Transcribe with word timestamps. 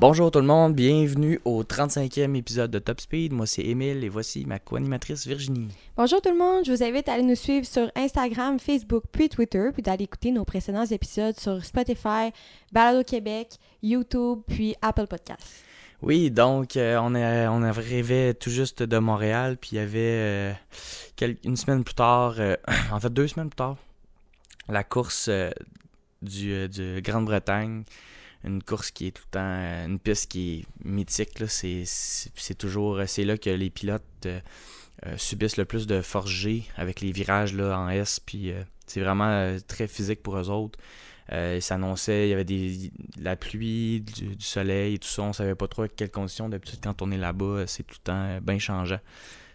Bonjour 0.00 0.30
tout 0.30 0.40
le 0.40 0.46
monde, 0.46 0.74
bienvenue 0.74 1.38
au 1.44 1.62
35e 1.62 2.34
épisode 2.34 2.72
de 2.72 2.80
Top 2.80 3.00
Speed. 3.00 3.32
Moi 3.32 3.46
c'est 3.46 3.62
Émile 3.62 4.02
et 4.02 4.08
voici 4.08 4.44
ma 4.44 4.58
co-animatrice 4.58 5.26
Virginie. 5.26 5.68
Bonjour 5.96 6.20
tout 6.20 6.30
le 6.30 6.38
monde, 6.38 6.64
je 6.64 6.72
vous 6.72 6.82
invite 6.82 7.08
à 7.08 7.12
aller 7.12 7.22
nous 7.22 7.36
suivre 7.36 7.64
sur 7.64 7.92
Instagram, 7.94 8.58
Facebook 8.58 9.04
puis 9.12 9.28
Twitter, 9.28 9.68
puis 9.72 9.82
d'aller 9.82 10.04
écouter 10.04 10.32
nos 10.32 10.44
précédents 10.44 10.86
épisodes 10.86 11.38
sur 11.38 11.64
Spotify, 11.64 12.32
Balado 12.72 13.04
Québec, 13.04 13.58
YouTube 13.82 14.40
puis 14.48 14.74
Apple 14.82 15.06
Podcasts. 15.06 15.69
Oui, 16.02 16.30
donc 16.30 16.76
euh, 16.76 16.98
on, 17.02 17.14
a, 17.14 17.50
on 17.50 17.62
arrivait 17.62 18.32
tout 18.32 18.48
juste 18.48 18.82
de 18.82 18.98
Montréal, 18.98 19.58
puis 19.60 19.70
il 19.72 19.76
y 19.76 19.78
avait 19.80 20.54
euh, 21.20 21.34
une 21.44 21.56
semaine 21.56 21.84
plus 21.84 21.94
tard, 21.94 22.36
euh, 22.38 22.56
en 22.92 22.98
fait 22.98 23.12
deux 23.12 23.28
semaines 23.28 23.50
plus 23.50 23.56
tard, 23.56 23.76
la 24.68 24.82
course 24.82 25.28
du, 26.22 26.68
Grande-Bretagne. 27.02 27.84
Une 28.42 28.62
course 28.62 28.90
qui 28.90 29.08
est 29.08 29.10
tout 29.10 29.24
le 29.26 29.32
temps 29.32 29.84
une 29.86 29.98
piste 29.98 30.30
qui 30.30 30.60
est 30.60 30.88
mythique 30.88 31.42
c'est 31.46 32.54
toujours 32.56 33.02
c'est 33.06 33.24
là 33.24 33.36
que 33.36 33.50
les 33.50 33.68
pilotes 33.68 34.28
subissent 35.18 35.58
le 35.58 35.66
plus 35.66 35.86
de 35.86 36.00
forgés 36.00 36.64
avec 36.78 37.02
les 37.02 37.12
virages 37.12 37.52
là 37.52 37.78
en 37.78 37.90
S 37.90 38.18
puis 38.18 38.54
c'est 38.86 39.00
vraiment 39.00 39.58
très 39.68 39.86
physique 39.86 40.22
pour 40.22 40.38
eux 40.38 40.48
autres 40.48 40.78
il 41.30 41.62
s'annonçait 41.62 42.26
il 42.26 42.30
y 42.30 42.32
avait 42.32 42.44
des 42.44 42.90
la 43.20 43.36
pluie 43.36 44.00
du, 44.00 44.34
soleil 44.40 44.94
et 44.94 44.98
tout 44.98 45.08
ça. 45.08 45.22
On 45.22 45.32
savait 45.32 45.54
pas 45.54 45.68
trop 45.68 45.82
avec 45.82 45.94
quelles 45.94 46.10
conditions. 46.10 46.48
D'habitude 46.48 46.80
quand 46.82 47.02
on 47.02 47.10
est 47.12 47.18
là-bas 47.18 47.66
c'est 47.66 47.84
tout 47.84 47.96
le 47.98 48.04
temps 48.04 48.38
bien 48.42 48.58
changeant. 48.58 49.00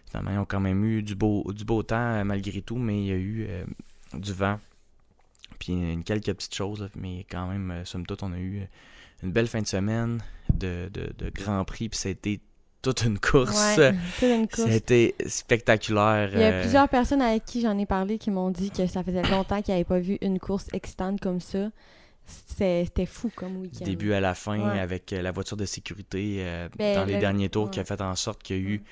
Finalement 0.08 0.30
ils 0.30 0.38
ont 0.38 0.46
quand 0.46 0.60
même 0.60 0.84
eu 0.84 1.02
du 1.02 1.14
beau 1.14 1.52
du 1.52 1.64
beau 1.64 1.82
temps 1.82 2.24
malgré 2.24 2.62
tout 2.62 2.76
mais 2.76 3.02
il 3.02 3.06
y 3.06 3.12
a 3.12 3.16
eu 3.16 3.48
du 4.14 4.32
vent. 4.32 4.58
Puis 5.58 5.72
une 5.72 6.04
quelques 6.04 6.32
petites 6.34 6.54
choses, 6.54 6.88
mais 6.94 7.24
quand 7.30 7.48
même, 7.48 7.70
euh, 7.70 7.84
somme 7.84 8.06
toute, 8.06 8.22
on 8.22 8.32
a 8.32 8.38
eu 8.38 8.66
une 9.22 9.32
belle 9.32 9.46
fin 9.46 9.62
de 9.62 9.66
semaine 9.66 10.22
de, 10.52 10.90
de, 10.92 11.30
Grand 11.30 11.64
Prix, 11.64 11.88
puis 11.88 11.98
ça 11.98 12.08
a 12.08 12.12
été 12.12 12.40
toute 12.86 13.04
une 13.04 13.18
course. 13.18 13.76
Ouais, 13.76 13.92
toute 14.18 14.28
une 14.28 14.48
course. 14.48 14.68
C'était 14.68 15.14
spectaculaire. 15.26 16.30
Il 16.32 16.40
y 16.40 16.44
a 16.44 16.52
euh, 16.52 16.60
plusieurs 16.60 16.88
personnes 16.88 17.22
avec 17.22 17.44
qui 17.44 17.60
j'en 17.60 17.76
ai 17.78 17.86
parlé 17.86 18.18
qui 18.18 18.30
m'ont 18.30 18.50
dit 18.50 18.70
que 18.70 18.86
ça 18.86 19.02
faisait 19.02 19.22
longtemps 19.22 19.60
qu'ils 19.62 19.74
n'avaient 19.74 19.84
pas 19.84 19.98
vu 19.98 20.18
une 20.20 20.38
course 20.38 20.66
excitante 20.72 21.20
comme 21.20 21.40
ça. 21.40 21.70
C'était 22.24 23.06
fou 23.06 23.30
comme 23.34 23.56
week-end. 23.58 23.84
Début 23.84 24.12
à 24.12 24.20
la 24.20 24.34
fin, 24.34 24.60
avec 24.68 25.12
euh, 25.12 25.22
la 25.22 25.32
voiture 25.32 25.56
de 25.56 25.64
sécurité 25.64 26.44
ben, 26.76 26.96
dans 26.96 27.04
les 27.04 27.18
derniers 27.18 27.48
tours, 27.48 27.70
qui 27.70 27.80
a 27.80 27.84
fait 27.84 28.00
en 28.00 28.14
sorte 28.16 28.42
qu'il 28.42 28.56
y 28.56 28.58
a 28.58 28.62
eu 28.62 28.82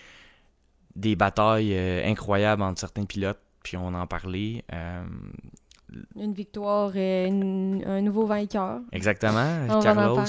des 0.96 1.16
batailles 1.16 1.76
incroyables 2.04 2.62
entre 2.62 2.80
certains 2.80 3.04
pilotes, 3.04 3.40
puis 3.62 3.76
on 3.76 3.94
en 3.94 4.06
parlait 4.06 4.64
une 6.16 6.32
victoire 6.32 6.96
et 6.96 7.26
un 7.26 8.00
nouveau 8.00 8.26
vainqueur. 8.26 8.80
Exactement. 8.92 9.80
Carlos, 9.82 10.20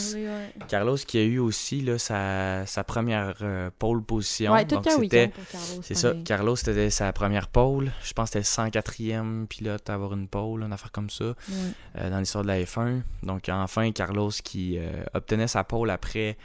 Carlos 0.67 0.97
qui 1.05 1.17
a 1.17 1.23
eu 1.23 1.39
aussi 1.39 1.81
là, 1.81 1.97
sa, 1.97 2.66
sa 2.66 2.83
première 2.83 3.35
euh, 3.41 3.69
pole 3.77 4.03
position. 4.03 4.53
Ouais, 4.53 4.66
tout 4.66 4.81
pour 4.81 4.83
Carlos. 4.83 5.81
C'est 5.81 5.95
ça. 5.95 6.13
Carlos, 6.25 6.55
c'était 6.55 6.89
sa 6.89 7.13
première 7.13 7.47
pole. 7.47 7.91
Je 8.03 8.13
pense 8.13 8.31
que 8.31 8.41
c'était 8.41 8.63
le 8.63 8.69
104e 8.72 9.47
pilote 9.47 9.89
à 9.89 9.94
avoir 9.94 10.13
une 10.13 10.27
pole, 10.27 10.63
une 10.63 10.73
affaire 10.73 10.91
comme 10.91 11.09
ça, 11.09 11.23
euh, 11.97 12.09
dans 12.09 12.19
l'histoire 12.19 12.44
de 12.44 12.50
la 12.50 12.61
F1. 12.61 13.02
Donc, 13.23 13.50
enfin, 13.50 13.91
Carlos 13.91 14.31
qui 14.44 14.77
euh, 14.77 15.03
obtenait 15.13 15.47
sa 15.47 15.63
pole 15.63 15.89
après, 15.89 16.38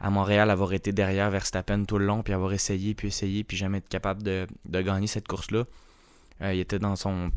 à 0.00 0.10
Montréal, 0.10 0.50
avoir 0.50 0.72
été 0.72 0.92
derrière 0.92 1.30
Verstappen 1.30 1.84
tout 1.84 1.98
le 1.98 2.06
long, 2.06 2.22
puis 2.22 2.32
avoir 2.32 2.52
essayé, 2.52 2.94
puis 2.94 3.08
essayé, 3.08 3.44
puis 3.44 3.56
jamais 3.56 3.78
être 3.78 3.88
capable 3.88 4.22
de, 4.22 4.46
de 4.64 4.80
gagner 4.80 5.06
cette 5.06 5.28
course-là. 5.28 5.64
il 6.42 6.60
était 6.60 6.78
dans 6.78 6.96
son 6.96 7.30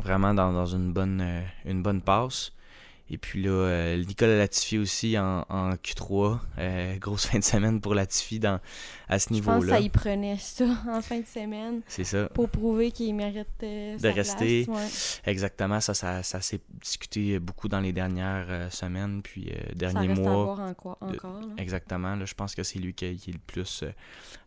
vraiment 0.00 0.34
dans, 0.34 0.66
une, 0.66 0.92
bonne, 0.92 1.20
euh, 1.20 1.42
une 1.64 1.82
bonne 1.82 2.02
passe. 2.02 2.52
Et 3.12 3.18
puis 3.18 3.42
là, 3.42 3.50
euh, 3.50 4.04
Nicolas 4.04 4.36
Latifi 4.36 4.78
aussi 4.78 5.18
en, 5.18 5.42
Q3. 5.50 6.38
Euh, 6.58 6.96
grosse 6.98 7.26
fin 7.30 7.40
de 7.40 7.44
semaine 7.44 7.80
pour 7.80 7.92
Latifi 7.92 8.38
dans, 8.38 8.60
à 9.08 9.18
ce 9.18 9.32
niveau-là. 9.32 9.56
Je 9.56 9.66
pense 9.66 9.70
que 9.70 9.76
ça 9.76 9.80
y 9.80 9.88
prenait 9.88 10.36
ça 10.38 10.64
en 10.88 11.02
fin 11.02 11.18
de 11.18 11.26
semaine. 11.26 11.80
C'est 11.88 12.04
ça. 12.04 12.28
Pour 12.28 12.48
prouver 12.48 12.92
qu'il 12.92 13.12
mérite 13.16 13.48
de 13.60 14.08
rester. 14.08 14.68
Exactement. 15.24 15.80
Ça, 15.80 15.92
ça, 15.92 16.22
ça 16.22 16.40
s'est 16.40 16.60
discuté 16.80 17.40
beaucoup 17.40 17.66
dans 17.66 17.80
les 17.80 17.92
dernières 17.92 18.72
semaines, 18.72 19.22
puis 19.22 19.52
derniers 19.74 20.06
ça 20.06 20.08
reste 20.08 20.20
mois. 20.20 20.32
À 20.32 20.44
voir 20.44 20.60
encore. 20.60 20.98
Exactement. 21.58 22.14
Là, 22.14 22.24
je 22.24 22.34
pense 22.34 22.54
que 22.54 22.62
c'est 22.62 22.78
lui 22.78 22.94
qui, 22.94 23.06
est 23.06 23.26
le 23.26 23.40
plus 23.44 23.82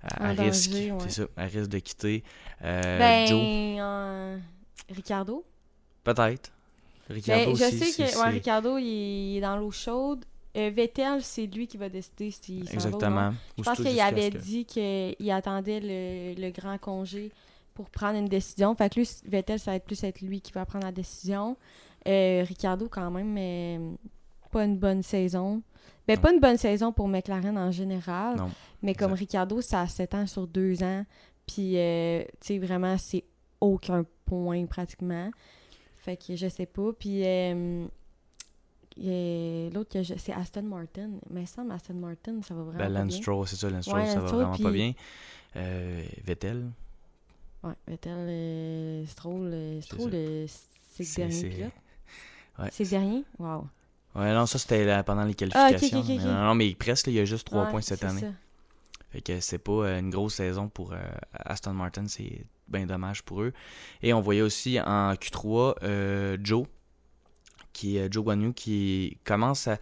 à, 0.02 0.30
risque. 0.30 0.72
C'est 1.00 1.12
ça, 1.12 1.24
à 1.36 1.44
risque 1.44 1.70
de 1.70 1.80
quitter. 1.80 2.24
ben, 2.62 3.28
Joe? 3.28 4.40
Ricardo? 4.90 5.44
Peut-être. 6.04 6.52
Ricardo 7.10 7.52
ben, 7.52 7.56
je 7.56 7.78
sais 7.78 8.04
que 8.04 8.30
Ricardo, 8.32 8.78
il 8.78 9.38
est 9.38 9.42
dans 9.42 9.58
l'eau 9.58 9.72
chaude. 9.72 10.26
Euh, 10.56 10.70
Vettel, 10.74 11.22
c'est 11.24 11.48
lui 11.48 11.66
qui 11.68 11.78
va 11.78 11.90
décider 11.90 12.30
s'il 12.30 12.68
s'en 12.68 12.74
Exactement. 12.74 13.34
Je 13.58 13.64
pense 13.64 13.78
qu'il 13.78 14.00
avait 14.00 14.30
dit 14.30 14.66
qu'il 14.66 15.32
attendait 15.32 16.36
le, 16.38 16.52
grand 16.52 16.78
congé 16.78 17.32
pour 17.74 17.90
prendre 17.90 18.20
une 18.20 18.28
décision. 18.28 18.76
Fait 18.76 18.90
que 18.90 19.00
lui, 19.00 19.10
Vettel, 19.26 19.60
ça 19.60 19.72
va 19.72 19.78
être 19.78 19.86
plus 19.86 20.04
être 20.04 20.22
lui 20.22 20.42
qui 20.42 20.52
va 20.52 20.66
prendre 20.66 20.86
la 20.86 20.92
décision. 20.92 21.58
Euh, 22.08 22.44
Ricardo, 22.48 22.88
quand 22.88 23.10
même, 23.10 23.32
mais 23.34 23.80
pas 24.52 24.64
une 24.64 24.78
bonne 24.78 25.02
saison. 25.02 25.64
Ben, 26.08 26.20
pas 26.20 26.32
une 26.32 26.40
bonne 26.40 26.58
saison 26.58 26.92
pour 26.92 27.08
McLaren 27.08 27.58
en 27.58 27.72
général. 27.72 28.38
Mais 28.82 28.94
comme 28.94 29.14
Ricardo, 29.14 29.62
ça 29.62 29.88
s'étend 29.88 30.28
sur 30.28 30.48
deux 30.48 30.84
ans. 30.84 31.06
Puis, 31.48 31.78
euh, 31.78 32.24
tu 32.42 32.48
sais, 32.48 32.58
vraiment, 32.60 32.98
c'est 32.98 33.24
aucun 33.60 34.06
point 34.26 34.66
pratiquement. 34.66 35.32
Fait 35.96 36.18
que 36.18 36.36
je 36.36 36.48
sais 36.48 36.66
pas. 36.66 36.92
Puis 36.94 37.24
euh, 37.26 37.88
l'autre, 39.72 40.02
c'est 40.18 40.34
Aston 40.34 40.64
Martin. 40.64 41.12
Mais 41.30 41.46
ça, 41.46 41.64
Aston 41.72 41.96
Martin, 41.96 42.42
ça 42.42 42.54
va 42.54 42.64
vraiment 42.64 42.80
ben, 42.80 42.94
pas 42.94 43.04
bien. 43.04 43.18
Stroll, 43.18 43.48
c'est 43.48 43.56
ça. 43.56 43.70
Lance 43.70 43.86
Stroll, 43.86 44.08
ça 44.08 44.20
va 44.20 44.32
vraiment 44.32 44.58
pas 44.58 44.72
bien. 44.72 44.94
Euh, 45.56 46.04
Vettel. 46.24 46.70
Ouais, 47.64 47.74
Vettel, 47.88 48.14
euh, 48.14 49.06
Stroll, 49.06 49.52
euh, 49.54 49.82
Stroll 49.82 50.12
c'est 50.92 51.04
le 51.04 51.16
dernier 51.16 51.50
pilote. 51.50 51.72
Ouais. 52.60 52.70
C'est 52.72 52.84
le 52.84 52.90
dernier? 52.92 53.24
Wow. 53.40 53.68
Ouais, 54.14 54.32
non, 54.32 54.46
ça 54.46 54.60
c'était 54.60 55.02
pendant 55.02 55.24
les 55.24 55.36
ah, 55.56 55.72
qualifications. 55.72 56.04
mais 56.08 56.18
non, 56.18 56.44
non, 56.44 56.54
mais 56.54 56.76
presque, 56.76 57.08
il 57.08 57.14
y 57.14 57.20
a 57.20 57.26
juste 57.26 57.48
3 57.48 57.66
points 57.66 57.82
cette 57.82 58.04
année. 58.04 58.22
Ça. 58.22 58.28
Fait 59.14 59.22
que 59.22 59.40
c'est 59.40 59.60
pas 59.60 59.98
une 60.00 60.10
grosse 60.10 60.34
saison 60.36 60.68
pour 60.68 60.94
Aston 61.34 61.74
Martin, 61.74 62.08
c'est 62.08 62.46
bien 62.68 62.86
dommage 62.86 63.24
pour 63.24 63.42
eux. 63.42 63.54
Et 64.02 64.14
on 64.14 64.22
voyait 64.22 64.42
aussi 64.42 64.80
en 64.80 65.14
Q3 65.14 65.76
euh, 65.84 66.38
Joe, 66.42 66.66
qui 67.72 67.98
est 67.98 68.12
Joe 68.12 68.24
Guanyu, 68.24 68.54
qui 68.54 69.18
commence 69.24 69.68
à 69.68 69.78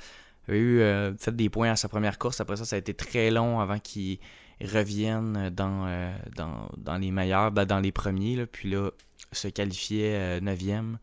a 0.47 0.53
eu 0.53 0.79
euh, 0.79 1.15
fait 1.17 1.35
des 1.35 1.49
points 1.49 1.71
à 1.71 1.75
sa 1.75 1.87
première 1.87 2.17
course. 2.17 2.41
Après 2.41 2.57
ça, 2.57 2.65
ça 2.65 2.75
a 2.75 2.79
été 2.79 2.93
très 2.93 3.29
long 3.29 3.59
avant 3.59 3.79
qu'il 3.79 4.17
revienne 4.59 5.49
dans, 5.51 5.85
euh, 5.87 6.11
dans, 6.35 6.67
dans, 6.77 6.97
les 6.97 7.11
meilleurs, 7.11 7.51
ben, 7.51 7.65
dans 7.65 7.79
les 7.79 7.91
premiers. 7.91 8.35
Là, 8.35 8.47
puis 8.47 8.69
là, 8.69 8.89
se 9.31 9.47
qualifiait 9.47 10.39
9e. 10.41 10.97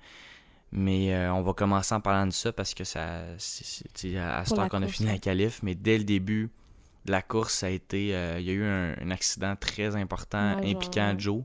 Mais 0.71 1.17
on 1.31 1.41
va 1.41 1.55
commencer 1.55 1.95
en 1.95 2.01
parlant 2.03 2.27
de 2.27 2.33
ça 2.33 2.53
parce 2.53 2.75
que 2.75 2.85
ça 2.85 3.23
c'est 3.39 4.19
à 4.19 4.45
ce 4.45 4.55
temps 4.55 4.69
qu'on 4.69 4.83
a 4.83 4.87
fini 4.87 5.09
la 5.09 5.19
qualif. 5.19 5.63
Mais 5.63 5.75
dès 5.75 5.97
le 5.97 6.05
début 6.05 6.51
la 7.07 7.23
course, 7.23 7.55
ça 7.55 7.67
a 7.67 7.71
été. 7.71 8.09
il 8.09 8.43
y 8.45 8.51
a 8.51 8.53
eu 8.53 8.65
un, 8.65 9.11
accident 9.11 9.57
très 9.57 9.97
important 9.97 10.59
impliquant 10.63 11.15
Joe. 11.17 11.43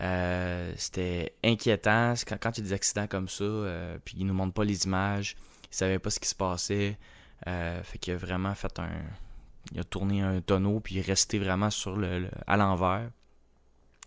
Euh, 0.00 0.72
c'était 0.76 1.34
inquiétant. 1.44 2.14
Quand, 2.26 2.38
quand, 2.40 2.58
il 2.58 2.62
y 2.62 2.66
a 2.66 2.68
des 2.68 2.72
accidents 2.72 3.06
comme 3.06 3.28
ça, 3.28 3.44
euh, 3.44 3.98
puis 4.04 4.16
ils 4.18 4.26
nous 4.26 4.34
montrent 4.34 4.54
pas 4.54 4.64
les 4.64 4.84
images, 4.84 5.36
ils 5.70 5.76
savaient 5.76 5.98
pas 5.98 6.10
ce 6.10 6.20
qui 6.20 6.28
se 6.28 6.34
passait. 6.34 6.98
Euh, 7.46 7.82
fait 7.82 7.98
qu'il 7.98 8.14
a 8.14 8.16
vraiment 8.16 8.54
fait 8.54 8.78
un. 8.78 8.90
Il 9.72 9.80
a 9.80 9.84
tourné 9.84 10.22
un 10.22 10.40
tonneau, 10.40 10.80
puis 10.80 10.96
il 10.96 10.98
est 10.98 11.06
resté 11.06 11.38
vraiment 11.38 11.70
sur 11.70 11.96
le, 11.96 12.28
à 12.46 12.56
l'envers. 12.56 13.10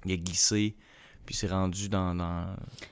Il 0.06 0.12
a 0.12 0.18
glissé, 0.18 0.75
puis 1.25 1.36
s'est 1.36 1.48
rendu 1.48 1.89
dans, 1.89 2.16
dans 2.16 2.45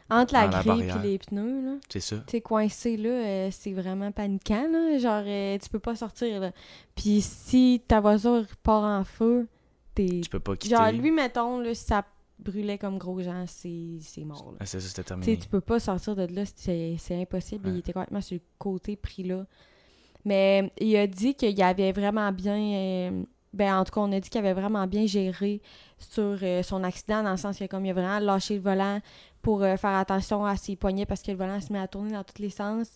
Entre 0.09 0.33
la 0.33 0.47
grille 0.47 0.89
et 0.89 1.07
les 1.07 1.17
pneus, 1.17 1.65
là. 1.65 1.77
C'est 1.89 1.99
ça. 1.99 2.17
Tu 2.27 2.41
coincé, 2.41 2.97
là, 2.97 3.51
c'est 3.51 3.73
vraiment 3.73 4.11
paniquant, 4.11 4.67
là. 4.71 4.97
Genre, 4.97 5.59
tu 5.61 5.69
peux 5.69 5.79
pas 5.79 5.95
sortir, 5.95 6.39
là. 6.39 6.51
Puis 6.95 7.21
si 7.21 7.81
ta 7.87 7.99
voiture 8.01 8.45
part 8.63 8.83
en 8.83 9.03
feu, 9.03 9.47
t'es... 9.95 10.21
Tu 10.23 10.29
peux 10.29 10.39
pas 10.39 10.55
quitter. 10.55 10.75
Genre, 10.75 10.91
lui, 10.91 11.11
mettons, 11.11 11.59
là, 11.59 11.73
ça 11.73 12.03
brûlait 12.39 12.77
comme 12.77 12.97
gros 12.97 13.21
gens, 13.21 13.45
c'est 13.47 13.99
mort. 14.25 14.53
Ah, 14.59 14.65
c'est 14.65 14.79
ça, 14.79 14.87
c'était 14.87 15.03
terminé. 15.03 15.37
tu 15.37 15.47
peux 15.47 15.61
pas 15.61 15.79
sortir 15.79 16.15
de 16.15 16.25
là, 16.25 16.43
c'est 16.55 16.97
impossible. 17.11 17.69
Il 17.69 17.77
était 17.79 17.93
complètement 17.93 18.21
sur 18.21 18.35
le 18.35 18.41
côté 18.57 18.95
pris 18.95 19.23
là. 19.23 19.45
Mais 20.25 20.71
il 20.79 20.95
a 20.95 21.07
dit 21.07 21.35
qu'il 21.35 21.61
avait 21.61 21.91
vraiment 21.91 22.31
bien. 22.31 22.57
Euh, 22.57 23.23
ben, 23.53 23.77
en 23.77 23.83
tout 23.83 23.91
cas, 23.91 24.01
on 24.01 24.11
a 24.11 24.19
dit 24.19 24.29
qu'il 24.29 24.39
avait 24.39 24.53
vraiment 24.53 24.87
bien 24.87 25.05
géré 25.05 25.61
sur 25.99 26.37
euh, 26.41 26.63
son 26.63 26.83
accident, 26.83 27.23
dans 27.23 27.31
le 27.31 27.37
sens 27.37 27.57
que 27.57 27.65
comme 27.65 27.85
il 27.85 27.91
a 27.91 27.93
vraiment 27.93 28.19
lâché 28.19 28.55
le 28.55 28.61
volant 28.61 28.99
pour 29.41 29.63
euh, 29.63 29.77
faire 29.77 29.95
attention 29.95 30.45
à 30.45 30.55
ses 30.55 30.75
poignets 30.75 31.05
parce 31.05 31.21
que 31.21 31.31
le 31.31 31.37
volant 31.37 31.59
se 31.61 31.71
met 31.71 31.79
à 31.79 31.87
tourner 31.87 32.13
dans 32.13 32.23
tous 32.23 32.41
les 32.41 32.49
sens, 32.49 32.87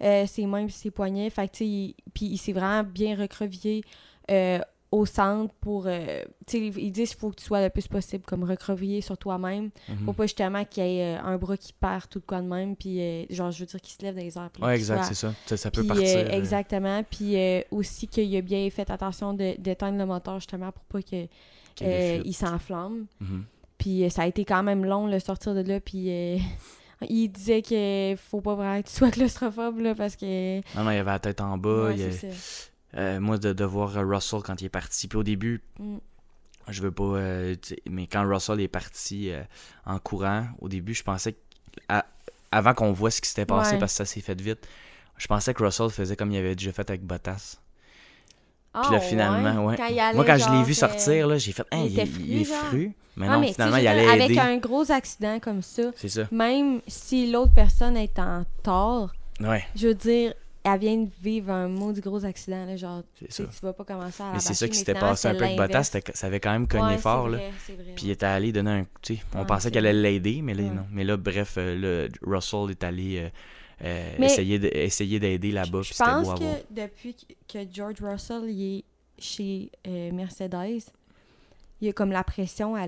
ses 0.00 0.46
mains 0.46 0.68
ses 0.68 0.90
poignets. 0.90 1.30
Fait 1.30 1.50
puis 1.50 2.26
il 2.26 2.38
s'est 2.38 2.52
vraiment 2.52 2.82
bien 2.84 3.16
recrevillé 3.16 3.82
au 4.90 5.04
centre 5.04 5.52
pour. 5.60 5.84
Euh, 5.86 6.22
ils 6.52 6.92
disent 6.92 7.10
qu'il 7.10 7.18
faut 7.18 7.30
que 7.30 7.36
tu 7.36 7.44
sois 7.44 7.62
le 7.62 7.68
plus 7.68 7.86
possible 7.88 8.24
comme 8.24 8.42
recrovier 8.44 9.00
sur 9.00 9.18
toi-même. 9.18 9.70
Mhm. 9.88 10.04
Faut 10.06 10.12
pas 10.14 10.24
justement 10.24 10.64
qu'il 10.64 10.84
y 10.84 10.98
ait 10.98 11.16
euh, 11.16 11.22
un 11.22 11.36
bras 11.36 11.56
qui 11.56 11.72
perd 11.74 12.08
tout 12.08 12.20
de 12.20 12.24
quoi 12.24 12.40
de 12.40 12.46
même, 12.46 12.74
puis 12.74 13.00
euh, 13.00 13.24
genre, 13.28 13.50
je 13.50 13.60
veux 13.60 13.66
dire, 13.66 13.80
qu'il 13.80 13.94
se 13.94 14.02
lève 14.02 14.14
dans 14.14 14.22
les 14.22 14.38
airs. 14.38 14.50
Ouais, 14.60 14.76
exact, 14.76 15.04
c'est 15.04 15.14
ça. 15.14 15.34
Ça, 15.46 15.56
ça 15.56 15.70
peut 15.70 15.84
partir. 15.84 16.06
euh, 16.06 16.30
exactement. 16.30 17.02
Puis 17.02 17.36
aussi 17.70 18.08
qu'il 18.08 18.34
a 18.36 18.40
bien 18.40 18.68
fait 18.70 18.90
attention 18.90 19.34
d'éteindre 19.34 19.98
le 19.98 20.06
moteur 20.06 20.36
justement 20.40 20.72
pour 20.72 20.84
pas 20.84 21.02
que, 21.02 21.26
fuites. 21.76 22.22
il 22.24 22.34
s'enflamme. 22.34 23.06
Mhm. 23.20 23.44
Puis 23.76 24.10
ça 24.10 24.22
a 24.22 24.26
été 24.26 24.44
quand 24.44 24.62
même 24.62 24.84
long 24.84 25.06
le 25.06 25.20
sortir 25.20 25.54
de 25.54 25.60
là. 25.60 25.80
Puis 25.80 26.08
il 27.08 27.28
disait 27.28 27.60
qu'il 27.62 28.16
faut 28.16 28.40
pas 28.40 28.54
vraiment 28.54 28.80
que 28.82 28.88
tu 28.88 28.94
sois 28.94 29.10
claustrophobe 29.10 29.80
là, 29.80 29.94
parce 29.94 30.16
que. 30.16 30.56
Non, 30.76 30.84
non, 30.84 30.90
il 30.92 30.98
avait 30.98 31.10
la 31.10 31.18
tête 31.18 31.40
en 31.42 31.58
bas. 31.58 31.88
Ouais, 31.88 31.96
il. 31.98 32.30
Euh, 32.98 33.20
moi, 33.20 33.38
de, 33.38 33.52
de 33.52 33.64
voir 33.64 33.96
euh, 33.96 34.04
Russell 34.04 34.40
quand 34.44 34.60
il 34.60 34.66
est 34.66 34.68
parti. 34.70 35.08
Puis 35.08 35.18
au 35.18 35.22
début, 35.22 35.62
Mm. 35.78 35.96
je 36.68 36.82
veux 36.82 36.90
pas. 36.90 37.02
euh, 37.04 37.54
mais 37.88 38.06
quand 38.06 38.28
Russell 38.28 38.60
est 38.60 38.68
parti 38.68 39.30
euh, 39.30 39.42
en 39.86 39.98
courant, 39.98 40.46
au 40.60 40.68
début, 40.68 40.94
je 40.94 41.02
pensais 41.04 41.32
que. 41.32 41.38
à- 41.88 42.04
avant 42.50 42.72
qu'on 42.74 42.92
voit 42.92 43.10
ce 43.10 43.20
qui 43.20 43.28
s'était 43.28 43.44
passé, 43.46 43.72
Ouais. 43.74 43.78
parce 43.78 43.92
que 43.92 43.96
ça 43.98 44.04
s'est 44.06 44.20
fait 44.22 44.40
vite, 44.40 44.66
je 45.18 45.26
pensais 45.26 45.52
que 45.52 45.62
Russell 45.62 45.90
faisait 45.90 46.16
comme 46.16 46.32
il 46.32 46.38
avait 46.38 46.56
déjà 46.56 46.72
fait 46.72 46.88
avec 46.88 47.02
Bottas. 47.04 47.56
Ah, 48.74 48.82
Puis 48.84 48.92
là, 48.92 49.00
finalement, 49.00 49.66
ouais. 49.66 49.76
Quand 49.76 49.86
il 49.86 49.98
allait, 49.98 50.14
Moi, 50.14 50.24
quand 50.24 50.36
je 50.38 50.48
l'ai 50.50 50.62
vu 50.62 50.74
sortir, 50.74 51.26
là, 51.26 51.36
j'ai 51.38 51.52
fait. 51.52 51.64
Hein, 51.72 51.84
il 51.84 51.92
il, 51.92 51.98
était 51.98 52.02
il- 52.08 52.12
fru, 52.14 52.22
il 52.26 52.40
est 52.40 52.44
fru. 52.44 52.92
Mais 53.16 53.26
Ah, 53.28 53.32
non, 53.34 53.40
mais 53.40 53.52
finalement, 53.52 53.76
il 53.78 53.86
allait 53.88 54.02
dire, 54.02 54.10
Avec 54.12 54.30
aider. 54.30 54.38
un 54.38 54.56
gros 54.58 54.90
accident 54.92 55.40
comme 55.40 55.60
ça, 55.62 55.82
ça. 56.06 56.22
même 56.30 56.80
si 56.86 57.30
l'autre 57.32 57.52
personne 57.52 57.96
est 57.96 58.18
en 58.18 58.44
tort, 58.62 59.12
Ouais, 59.40 59.64
je 59.76 59.88
veux 59.88 59.94
dire, 59.94 60.34
elle 60.74 60.80
vient 60.80 60.96
de 60.96 61.10
vivre 61.22 61.50
un 61.50 61.68
maudit 61.68 62.00
gros 62.00 62.24
accident. 62.24 62.64
Là, 62.66 62.76
genre, 62.76 63.02
c'est 63.18 63.26
tu 63.26 63.32
ça. 63.32 63.44
sais, 63.44 63.50
tu 63.58 63.64
vas 63.66 63.72
pas 63.72 63.84
commencer 63.84 64.22
à 64.22 64.26
la 64.26 64.32
Mais 64.34 64.40
c'est 64.40 64.54
ça 64.54 64.68
qui 64.68 64.76
s'était 64.76 64.94
passé 64.94 65.28
un 65.28 65.32
c'est 65.32 65.38
peu 65.38 65.44
avec 65.44 65.56
Bottas, 65.56 65.84
ça 66.14 66.26
avait 66.26 66.40
quand 66.40 66.52
même 66.52 66.66
cogné 66.68 66.84
Ouais, 66.94 66.98
fort, 66.98 67.24
c'est 67.26 67.30
là. 67.32 67.36
vrai, 67.38 67.50
c'est 67.66 67.72
vrai, 67.74 67.92
Puis 67.96 68.06
il 68.06 68.10
était 68.10 68.26
allé 68.26 68.52
donner 68.52 68.70
un. 68.70 68.86
Tu 69.02 69.16
sais, 69.16 69.22
on 69.34 69.40
Ouais, 69.40 69.46
pensait 69.46 69.64
c'est 69.68 69.70
qu'elle 69.72 69.86
allait 69.86 70.12
l'aider, 70.12 70.42
mais 70.42 70.54
là, 70.54 70.62
Ouais. 70.64 70.70
non. 70.70 70.86
Mais 70.92 71.04
là, 71.04 71.16
bref, 71.16 71.54
euh, 71.58 72.06
là, 72.06 72.08
Russell 72.22 72.70
est 72.70 72.84
allé 72.84 73.18
euh, 73.18 73.28
euh, 73.84 74.16
essayer 74.18 74.58
de- 74.58 74.70
essayer 74.74 75.20
d'aider 75.20 75.50
là-bas, 75.52 75.80
puis 75.80 75.88
Je 75.90 75.94
c'était 75.94 76.04
beau 76.10 76.16
pense 76.22 76.28
à 76.30 76.34
voir. 76.34 76.38
que 76.58 76.74
depuis 76.74 77.16
que 77.46 77.58
George 77.72 77.96
Russell 78.02 78.44
il 78.50 78.78
est 78.78 78.84
chez 79.20 79.70
euh, 79.86 80.10
Mercedes, 80.12 80.82
il 81.80 81.86
y 81.86 81.88
a 81.88 81.92
comme 81.92 82.10
la 82.10 82.24
pression, 82.24 82.74
a 82.74 82.86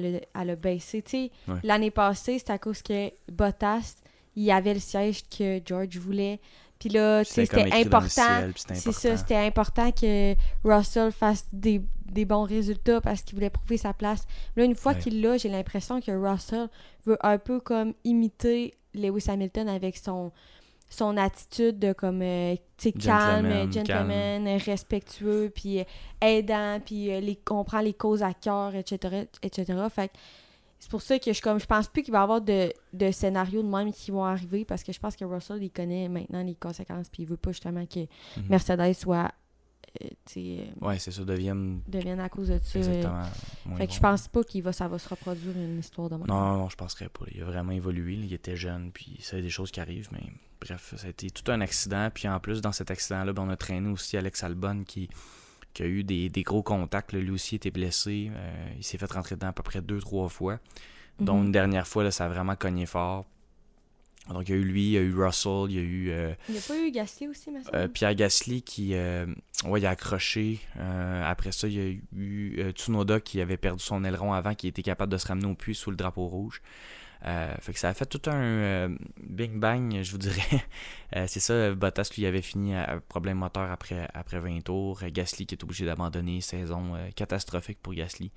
baissé. 0.57 1.03
Tu 1.03 1.11
sais, 1.11 1.31
Ouais. 1.47 1.59
l'année 1.63 1.93
passée, 1.93 2.39
c'était 2.39 2.53
à 2.53 2.59
cause 2.59 2.83
que 2.83 3.11
Bottas, 3.31 3.95
il 4.35 4.51
avait 4.51 4.75
le 4.75 4.81
siège 4.81 5.23
que 5.29 5.61
George 5.65 5.97
voulait. 5.99 6.41
Puis 6.81 6.89
là, 6.89 7.25
tu 7.25 7.33
sais, 7.33 7.47
comme 7.47 7.63
c'était 7.65 7.77
important. 7.77 8.53
C'est 8.73 8.93
ça, 8.93 9.17
c'était 9.17 9.37
important 9.37 9.93
que 9.93 10.35
Russell 10.65 11.13
fasse 11.13 11.47
des, 11.53 11.83
des 12.11 12.25
bons 12.25 12.45
résultats 12.45 13.01
parce 13.01 13.23
qu'il 13.23 13.37
voulait 13.37 13.51
prouver 13.51 13.77
sa 13.77 13.93
place. 13.93 14.27
Là, 14.57 14.65
une 14.65 14.75
fois 14.75 14.93
Ouais. 14.93 14.99
qu'il 14.99 15.21
l'a, 15.21 15.37
j'ai 15.37 15.51
l'impression 15.51 16.01
que 16.01 16.11
Russell 16.11 16.69
veut 17.07 17.19
un 17.21 17.39
peu 17.39 17.61
comme 17.61 17.93
imiter 18.03 18.75
Lewis 18.95 19.27
Hamilton 19.29 19.69
avec 19.69 19.97
son, 19.99 20.33
son 20.89 21.17
attitude 21.19 21.79
de 21.79 21.93
comme, 21.93 22.23
euh, 22.23 22.57
tu 22.79 22.93
calme, 22.93 23.47
Gentleman, 23.71 23.73
gentleman, 23.73 24.49
respectueux, 24.65 25.53
puis 25.55 25.81
euh, 25.81 25.85
aidant, 26.23 26.81
puis 26.85 27.13
euh, 27.13 27.21
les, 27.21 27.37
comprend 27.37 27.81
les 27.81 27.93
causes 27.95 28.23
à 28.23 28.33
cœur, 28.33 28.75
etc., 28.75 29.27
etc. 29.43 29.73
Fait 29.95 30.09
que 30.09 30.15
c'est 30.81 30.91
pour 30.91 31.03
ça 31.03 31.19
que 31.21 31.33
je 31.33 31.41
comme 31.41 31.61
je 31.61 31.67
pense 31.67 31.87
plus 31.89 32.03
qu'il 32.03 32.13
va 32.13 32.19
y 32.19 32.23
avoir 32.23 32.41
de, 32.41 32.73
de 32.93 33.11
scénarios 33.13 33.63
de 33.63 33.69
même 33.69 33.93
qui 33.93 34.11
vont 34.11 34.25
arriver 34.25 34.65
parce 34.65 34.83
que 34.83 34.93
je 34.93 34.99
pense 34.99 35.15
que 35.15 35.25
Russell 35.25 35.63
il 35.63 35.71
connaît 35.71 36.09
maintenant 36.09 36.43
les 36.43 36.55
conséquences 36.57 37.09
puis 37.09 37.23
il 37.23 37.27
veut 37.27 37.37
pas 37.37 37.53
justement 37.53 37.87
que 37.87 38.01
Mhm. 38.01 38.47
Mercedes 38.49 38.95
soit 38.95 39.31
euh, 40.03 40.09
euh, 40.37 40.65
Ouais, 40.81 40.99
c'est 40.99 41.11
ça, 41.11 41.25
devienne 41.25 41.83
devienne 41.89 42.21
à 42.21 42.29
cause 42.29 42.49
de 42.49 42.59
ça. 42.63 42.79
euh. 42.79 42.83
exactement. 42.83 43.23
moins 43.67 43.77
Fait 43.79 43.87
que 43.87 43.91
bon. 43.91 43.95
je 43.97 44.01
pense 44.01 44.29
pas 44.29 44.43
qu'il 44.45 44.63
va 44.63 44.73
ça 44.73 44.89
va 44.89 44.99
se 44.99 45.09
reproduire 45.09 45.57
une 45.57 45.79
histoire 45.81 46.09
de 46.09 46.15
même. 46.17 46.27
Non, 46.29 46.57
non, 46.59 46.69
je 46.69 46.77
penserais 46.77 47.09
pas. 47.09 47.25
Il 47.35 47.43
a 47.43 47.45
vraiment 47.45 47.73
évolué. 47.73 48.15
Il 48.15 48.33
était 48.33 48.57
jeune, 48.57 48.93
puis 48.93 49.17
c'est 49.21 49.43
des 49.43 49.51
choses 49.51 49.71
qui 49.73 49.81
arrivent, 49.81 50.09
mais 50.13 50.23
bref, 50.61 50.95
ça 50.97 51.07
a 51.09 51.11
été 51.11 51.29
tout 51.31 51.51
un 51.51 51.61
accident. 51.61 52.09
Puis 52.15 52.29
en 52.29 52.39
plus, 52.39 52.61
dans 52.61 52.71
cet 52.73 52.91
accident-là, 52.93 53.33
ben, 53.33 53.43
on 53.43 53.51
a 53.51 53.57
traîné 53.57 53.89
aussi 53.91 54.17
Alex 54.17 54.45
Albon 54.45 54.85
qui, 54.85 55.09
qui 55.75 55.83
a 55.83 55.87
eu 55.87 56.03
des, 56.05 56.29
des 56.29 56.43
gros 56.43 56.63
contacts. 56.63 57.13
là. 57.13 57.21
Lui 57.21 57.31
aussi 57.31 57.57
était 57.57 57.71
blessé. 57.71 58.31
Euh, 58.35 58.69
il 58.77 58.85
s'est 58.85 58.99
fait 58.99 59.11
rentrer 59.13 59.35
dedans 59.37 59.49
à 59.49 59.53
peu 59.53 59.63
près 59.63 59.81
deux, 59.81 60.01
trois 60.01 60.29
fois. 60.29 60.59
dont 61.21 61.39
Mhm. 61.39 61.47
une 61.47 61.53
dernière 61.53 61.87
fois, 61.87 62.03
là, 62.05 62.11
ça 62.11 62.27
a 62.27 62.29
vraiment 62.29 62.57
cogné 62.57 62.87
fort. 62.87 63.27
Donc 64.29 64.49
il 64.49 64.53
y 64.53 64.55
a 64.55 64.59
eu 64.59 64.65
lui, 64.65 64.83
il 64.85 64.91
y 64.93 64.97
a 64.99 65.01
eu 65.01 65.15
Russell, 65.15 65.67
il 65.71 65.75
y 65.75 65.79
a 65.79 65.83
eu 65.83 66.11
euh, 66.11 66.35
Il 66.49 66.53
n'y 66.53 66.59
a 66.59 66.63
pas 66.63 66.79
eu 66.79 66.91
Gasly 66.91 67.27
aussi, 67.29 67.51
mais 67.51 67.61
euh, 67.75 67.89
Pierre 67.89 68.15
Gasly 68.15 68.63
qui 68.63 68.95
euh, 68.95 69.27
ouais, 69.65 69.81
il 69.81 69.87
a 69.87 69.91
accroché. 69.91 70.61
Après 71.25 71.53
ça, 71.53 71.67
il 71.69 71.75
y 71.75 71.81
a 71.81 71.97
eu 72.17 72.71
Tsunoda 72.73 73.19
qui 73.21 73.41
avait 73.41 73.57
perdu 73.57 73.83
son 73.83 74.05
aileron 74.05 74.33
avant, 74.33 74.55
qui 74.55 74.69
était 74.69 74.83
capable 74.83 75.11
de 75.11 75.17
se 75.19 75.27
ramener 75.27 75.47
au 75.47 75.55
puits 75.55 75.75
sous 75.75 75.91
le 75.91 75.97
drapeau 75.97 76.27
rouge. 76.27 76.61
Euh, 77.27 77.55
fait 77.61 77.73
que 77.75 77.79
ça 77.79 77.91
a 77.91 77.95
fait 77.95 78.07
tout 78.07 78.23
un 78.31 78.41
euh, 78.41 78.89
bing 79.23 79.59
bang, 79.61 80.03
je 80.03 80.13
vous 80.13 80.19
dirais. 80.19 80.41
Euh, 81.17 81.25
c'est 81.27 81.41
ça, 81.41 81.75
Bottas 81.75 82.13
lui 82.17 82.25
avait 82.25 82.41
fini 82.41 82.73
à 82.73 83.01
problème 83.09 83.39
moteur 83.39 83.69
après, 83.73 84.09
après 84.15 84.39
20 84.39 84.61
tours. 84.61 85.01
Gasly 85.11 85.45
qui 85.45 85.57
est 85.57 85.65
obligé 85.65 85.85
d'abandonner, 85.85 86.41
saison 86.41 86.97
catastrophique 87.17 87.81
pour 87.83 87.95
Gasly. 87.95 88.31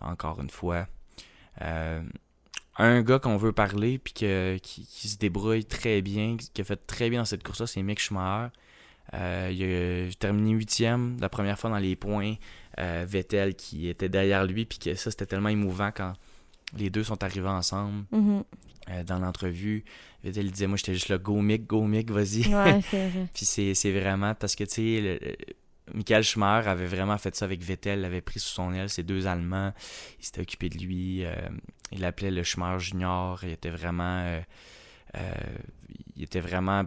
Encore 0.00 0.40
une 0.40 0.50
fois. 0.50 0.88
Un 1.60 3.02
gars 3.02 3.20
qu'on 3.20 3.36
veut 3.36 3.52
parler 3.52 3.98
puis 3.98 4.14
qui, 4.14 4.26
qui 4.60 5.08
se 5.08 5.16
débrouille 5.16 5.64
très 5.64 6.02
bien, 6.02 6.36
qui 6.36 6.60
a 6.60 6.64
fait 6.64 6.84
très 6.88 7.08
bien 7.08 7.20
dans 7.20 7.24
cette 7.24 7.44
course-là, 7.44 7.68
c'est 7.68 7.84
Mick 7.84 8.00
Schumacher. 8.00 8.50
Il 9.12 10.08
a 10.10 10.12
terminé 10.18 10.50
huitième 10.50 11.18
la 11.20 11.28
première 11.28 11.56
fois 11.56 11.70
dans 11.70 11.78
les 11.78 11.94
points. 11.94 12.34
Vettel 12.76 13.54
qui 13.54 13.86
était 13.86 14.08
derrière 14.08 14.44
lui, 14.44 14.64
puis 14.64 14.80
que 14.80 14.92
ça 14.96 15.12
c'était 15.12 15.26
tellement 15.26 15.50
émouvant 15.50 15.92
quand 15.94 16.14
les 16.76 16.90
deux 16.90 17.04
sont 17.04 17.22
arrivés 17.22 17.48
ensemble 17.48 18.04
Mhm. 18.12 18.44
euh, 18.90 19.04
dans 19.04 19.18
l'entrevue. 19.18 19.84
Vettel 20.24 20.50
disait 20.50 20.66
Moi 20.66 20.76
j'étais 20.76 20.94
juste 20.94 21.08
là, 21.08 21.18
go 21.18 21.40
Mick, 21.40 21.66
go 21.66 21.82
Mick, 21.82 22.10
vas-y. 22.10 22.52
Ouais, 22.54 22.80
c'est 22.90 23.08
vrai. 23.08 23.26
Puis 23.34 23.46
c'est, 23.46 23.92
vraiment 23.92 24.34
parce 24.34 24.54
que, 24.56 24.64
tu 24.64 24.70
sais, 24.74 25.00
le- 25.20 25.36
Michael 25.94 26.24
Schumacher 26.24 26.68
avait 26.68 26.86
vraiment 26.86 27.16
fait 27.16 27.36
ça 27.36 27.44
avec 27.44 27.62
Vettel, 27.62 28.00
l'avait 28.00 28.20
pris 28.20 28.40
sous 28.40 28.48
son 28.52 28.72
aile, 28.72 28.88
ces 28.90 29.04
deux 29.04 29.28
Allemands. 29.28 29.72
Il 30.18 30.24
s'était 30.24 30.40
occupé 30.40 30.68
de 30.68 30.78
lui. 30.78 31.24
euh, 31.24 31.32
il 31.92 32.00
l'appelait 32.00 32.32
le 32.32 32.42
Schumacher 32.42 32.80
Junior. 32.90 33.38
Il 33.44 33.50
était 33.50 33.70
vraiment. 33.70 34.18
euh, 34.24 34.40
euh, 35.16 35.32
il 36.16 36.24
était 36.24 36.40
vraiment 36.40 36.84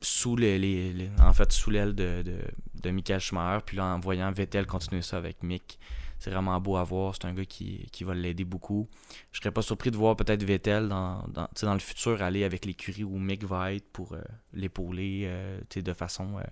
sous 0.00 0.34
les, 0.36 0.58
les- 0.58 0.92
les- 0.94 1.10
en 1.20 1.32
fait 1.34 1.52
sous 1.52 1.70
l'aile 1.70 1.94
de, 1.94 2.22
de, 2.22 2.38
de 2.82 2.90
Michael 2.90 3.20
Schumacher. 3.20 3.62
Puis 3.66 3.76
là, 3.76 3.84
en 3.84 4.00
voyant 4.00 4.32
Vettel 4.32 4.66
continuer 4.66 5.02
ça 5.02 5.18
avec 5.18 5.42
Mick, 5.42 5.78
c'est 6.22 6.30
vraiment 6.30 6.60
beau 6.60 6.76
à 6.76 6.84
voir. 6.84 7.14
C'est 7.14 7.26
un 7.26 7.34
gars 7.34 7.44
qui, 7.44 7.84
qui 7.90 8.04
va 8.04 8.14
l'aider 8.14 8.44
beaucoup. 8.44 8.88
Je 9.32 9.40
serais 9.40 9.50
pas 9.50 9.60
surpris 9.62 9.90
de 9.90 9.96
voir 9.96 10.14
peut-être 10.14 10.44
Vettel 10.44 10.88
dans, 10.88 11.24
dans, 11.28 11.48
dans 11.60 11.72
le 11.72 11.80
futur 11.80 12.22
aller 12.22 12.44
avec 12.44 12.64
l'écurie 12.64 13.02
où 13.02 13.18
Mick 13.18 13.42
va 13.42 13.72
être 13.74 13.88
pour 13.92 14.12
euh, 14.12 14.20
l'épauler 14.54 15.22
euh, 15.24 15.58
de 15.74 15.92
façon 15.92 16.38
euh, 16.38 16.42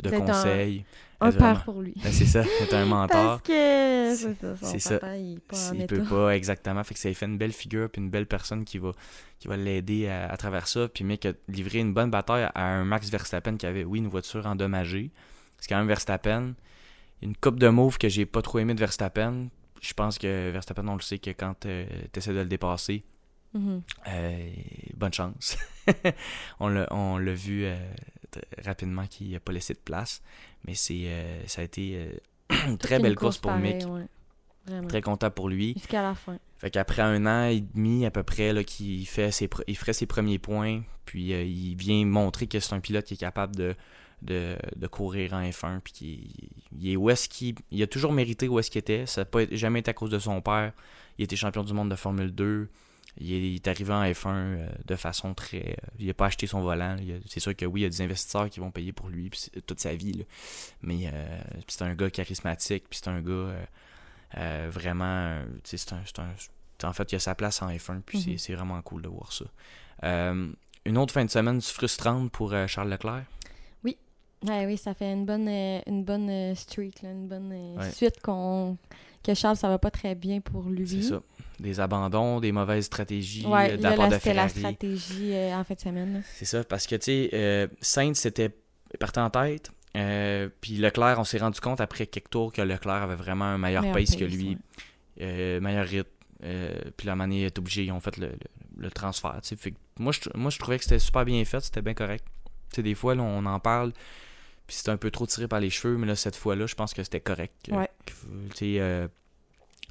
de 0.00 0.10
D'être 0.10 0.22
un- 0.22 0.26
conseil. 0.26 0.84
Un 1.20 1.32
père 1.32 1.64
pour 1.64 1.82
lui. 1.82 1.94
Ben, 2.00 2.12
c'est 2.12 2.26
ça, 2.26 2.42
être 2.42 2.74
un 2.74 2.84
mentor. 2.86 3.40
Parce 3.40 3.42
que 3.42 4.14
c'est 4.14 4.78
ça, 4.78 4.78
C'est 4.78 5.00
papa, 5.00 5.16
il 5.16 5.40
pas 5.40 5.56
Il 5.74 5.86
peut 5.86 6.04
pas, 6.04 6.36
exactement. 6.36 6.84
Fait 6.84 6.94
que 6.94 7.00
ça 7.00 7.12
fait 7.12 7.26
une 7.26 7.38
belle 7.38 7.52
figure 7.52 7.90
puis 7.90 8.00
une 8.00 8.08
belle 8.10 8.26
personne 8.26 8.64
qui 8.64 8.78
va, 8.78 8.92
qui 9.40 9.48
va 9.48 9.56
l'aider 9.56 10.06
à, 10.06 10.30
à 10.30 10.36
travers 10.36 10.68
ça. 10.68 10.86
Puis 10.86 11.02
Mick 11.02 11.26
a 11.26 11.32
livré 11.48 11.80
une 11.80 11.92
bonne 11.92 12.12
bataille 12.12 12.48
à 12.54 12.64
un 12.64 12.84
Max 12.84 13.10
Verstappen 13.10 13.56
qui 13.56 13.66
avait, 13.66 13.82
oui, 13.82 13.98
une 13.98 14.06
voiture 14.06 14.46
endommagée. 14.46 15.10
C'est 15.58 15.68
quand 15.68 15.78
même 15.78 15.88
Verstappen. 15.88 16.54
Une 17.22 17.36
coupe 17.36 17.58
de 17.58 17.68
mauve 17.68 17.98
que 17.98 18.08
j'ai 18.08 18.26
pas 18.26 18.42
trop 18.42 18.58
aimé 18.58 18.74
de 18.74 18.80
Verstappen. 18.80 19.48
Je 19.80 19.92
pense 19.94 20.18
que 20.18 20.50
Verstappen, 20.50 20.86
on 20.88 20.94
le 20.94 21.00
sait 21.00 21.18
que 21.18 21.30
quand 21.30 21.54
tu 21.60 21.68
essaies 22.16 22.32
de 22.32 22.40
le 22.40 22.46
dépasser, 22.46 23.04
Mhm. 23.54 23.82
euh, 24.08 24.50
bonne 24.94 25.12
chance. 25.12 25.56
on 26.60 26.68
l'a 26.68 26.86
on 26.92 27.16
l'a 27.16 27.32
vu 27.32 27.64
euh, 27.64 27.76
rapidement 28.62 29.06
qu'il 29.06 29.30
n'a 29.30 29.40
pas 29.40 29.52
laissé 29.52 29.72
de 29.72 29.78
place. 29.78 30.22
Mais 30.66 30.74
c'est 30.74 31.04
euh, 31.06 31.46
ça 31.46 31.62
a 31.62 31.64
été 31.64 31.92
euh, 31.96 32.12
une 32.68 32.76
très 32.76 32.96
une 32.96 33.02
belle 33.04 33.14
course 33.16 33.38
pour 33.38 33.52
Mick. 33.52 33.86
ouais. 33.86 34.06
Très 34.86 35.00
content 35.00 35.30
pour 35.30 35.48
lui. 35.48 35.72
Jusqu'à 35.78 36.02
la 36.02 36.14
fin. 36.14 36.38
Fait 36.58 36.70
qu'après 36.70 37.00
un 37.00 37.24
an 37.24 37.48
et 37.48 37.60
demi 37.62 38.04
à 38.04 38.10
peu 38.10 38.22
près, 38.22 38.52
là, 38.52 38.62
qu'il 38.64 39.06
fait 39.08 39.30
ses, 39.30 39.48
il 39.66 39.76
ferait 39.78 39.94
ses 39.94 40.04
premiers 40.04 40.38
points, 40.38 40.82
puis 41.06 41.32
euh, 41.32 41.42
il 41.42 41.74
vient 41.74 42.04
montrer 42.04 42.48
que 42.48 42.60
c'est 42.60 42.74
un 42.74 42.80
pilote 42.80 43.06
qui 43.06 43.14
est 43.14 43.18
capable 43.18 43.56
de, 43.56 43.74
de, 44.22 44.56
de 44.76 44.86
courir 44.86 45.32
en 45.34 45.42
F1, 45.42 45.80
puis 45.80 45.92
qu'il 45.92 46.30
il 46.80 46.90
est 46.90 46.96
où 46.96 47.08
est-ce 47.10 47.28
qu'il... 47.28 47.54
Il 47.70 47.82
a 47.82 47.86
toujours 47.86 48.12
mérité 48.12 48.48
où 48.48 48.58
est-ce 48.58 48.70
qu'il 48.70 48.78
était, 48.80 49.06
ça 49.06 49.20
n'a 49.22 49.24
pas 49.24 49.40
jamais 49.52 49.80
été 49.80 49.90
à 49.90 49.94
cause 49.94 50.10
de 50.10 50.18
son 50.18 50.40
père. 50.40 50.72
Il 51.18 51.24
était 51.24 51.36
champion 51.36 51.62
du 51.64 51.72
monde 51.72 51.90
de 51.90 51.96
Formule 51.96 52.32
2, 52.34 52.68
il 53.20 53.32
est, 53.32 53.50
il 53.50 53.54
est 53.56 53.68
arrivé 53.68 53.92
en 53.92 54.02
F1 54.04 54.26
euh, 54.28 54.68
de 54.86 54.96
façon 54.96 55.34
très... 55.34 55.70
euh, 55.70 55.86
il 55.98 56.06
n'a 56.06 56.14
pas 56.14 56.26
acheté 56.26 56.46
son 56.46 56.60
volant, 56.60 56.96
c'est 57.26 57.40
sûr 57.40 57.54
que 57.56 57.64
oui, 57.64 57.80
il 57.80 57.82
y 57.84 57.86
a 57.86 57.88
des 57.88 58.02
investisseurs 58.02 58.48
qui 58.50 58.60
vont 58.60 58.70
payer 58.70 58.92
pour 58.92 59.08
lui 59.08 59.30
puis 59.30 59.40
toute 59.66 59.80
sa 59.80 59.94
vie, 59.94 60.12
là. 60.12 60.24
mais 60.82 61.10
euh, 61.12 61.40
c'est 61.66 61.82
un 61.82 61.94
gars 61.94 62.10
charismatique, 62.10 62.84
puis 62.88 63.00
c'est 63.02 63.08
un 63.10 63.20
gars... 63.20 63.32
euh, 63.32 63.64
euh, 64.36 64.68
vraiment, 64.70 65.40
c'est 65.64 65.92
un, 65.92 66.02
un- 66.18 66.86
en 66.88 66.92
fait, 66.92 67.10
il 67.12 67.16
a 67.16 67.18
sa 67.18 67.34
place 67.34 67.62
en 67.62 67.70
F1, 67.70 68.02
puis 68.02 68.20
c'est- 68.20 68.30
Mhm. 68.32 68.38
c'est 68.38 68.54
vraiment 68.54 68.80
cool 68.82 69.02
de 69.02 69.08
voir 69.08 69.32
ça. 69.32 69.46
Une 70.84 70.96
autre 70.96 71.12
fin 71.12 71.24
de 71.24 71.30
semaine 71.30 71.60
frustrante 71.60 72.30
pour 72.30 72.54
Charles 72.68 72.88
Leclerc? 72.90 73.24
Ouais, 74.46 74.66
oui, 74.66 74.76
ça 74.76 74.94
fait 74.94 75.12
une 75.12 75.24
bonne, 75.24 75.48
euh, 75.48 75.80
une 75.86 76.04
bonne 76.04 76.30
euh, 76.30 76.54
streak, 76.54 77.02
là, 77.02 77.10
une 77.10 77.26
bonne 77.26 77.52
euh, 77.52 77.90
suite 77.90 78.20
qu'on 78.22 78.76
que 79.24 79.34
Charles, 79.34 79.56
ça 79.56 79.68
va 79.68 79.78
pas 79.78 79.90
très 79.90 80.14
bien 80.14 80.40
pour 80.40 80.62
lui. 80.68 80.86
C'est 80.86 81.02
ça. 81.02 81.22
Des 81.58 81.80
abandons, 81.80 82.38
des 82.38 82.52
mauvaises 82.52 82.84
stratégies 82.84 83.44
ouais, 83.46 83.76
de 83.76 83.82
la 83.82 83.92
part 83.92 84.08
de 84.08 84.18
Ferrari. 84.18 84.36
la 84.36 84.48
stratégie 84.48 85.34
en 85.52 85.64
fin 85.64 85.74
de 85.74 85.80
semaine. 85.80 86.22
C'est 86.34 86.44
ça, 86.44 86.62
parce 86.62 86.86
que, 86.86 86.94
tu 86.94 87.02
sais, 87.02 87.68
Sainz 87.80 88.18
c'était 88.18 88.50
parti 89.00 89.18
en 89.18 89.28
tête. 89.28 89.72
puis 90.60 90.76
Leclerc, 90.76 91.16
on 91.18 91.24
s'est 91.24 91.38
rendu 91.38 91.58
compte 91.60 91.80
après 91.80 92.06
quelques 92.06 92.30
tours 92.30 92.52
que 92.52 92.62
Leclerc 92.62 93.02
avait 93.02 93.16
vraiment 93.16 93.46
un 93.46 93.58
meilleur, 93.58 93.90
pace, 93.92 94.14
que 94.14 94.24
lui. 94.24 94.56
meilleur 95.18 95.84
rythme. 95.84 96.08
puis 96.96 97.06
la 97.08 97.16
manière 97.16 97.46
est 97.46 97.58
obligé, 97.58 97.84
ils 97.84 97.92
ont 97.92 98.00
fait 98.00 98.16
le, 98.18 98.30
le, 98.76 98.90
transfert. 98.92 99.40
Fait 99.42 99.74
moi, 99.98 100.12
je, 100.12 100.20
moi, 100.36 100.52
je 100.52 100.60
trouvais 100.60 100.78
que 100.78 100.84
c'était 100.84 101.00
super 101.00 101.24
bien 101.24 101.44
fait, 101.44 101.58
c'était 101.60 101.82
bien 101.82 101.94
correct. 101.94 102.24
sais 102.72 102.84
des 102.84 102.94
fois, 102.94 103.16
là, 103.16 103.24
on 103.24 103.44
en 103.46 103.58
parle, 103.58 103.92
puis 104.68 104.76
c'était 104.76 104.90
un 104.90 104.98
peu 104.98 105.10
trop 105.10 105.26
tiré 105.26 105.48
par 105.48 105.60
les 105.60 105.70
cheveux, 105.70 105.96
mais 105.96 106.06
là, 106.06 106.14
cette 106.14 106.36
fois-là, 106.36 106.66
je 106.66 106.74
pense 106.74 106.92
que 106.92 107.02
c'était 107.02 107.20
correct. 107.20 107.70
Ouais. 107.72 107.88
Euh, 108.62 109.08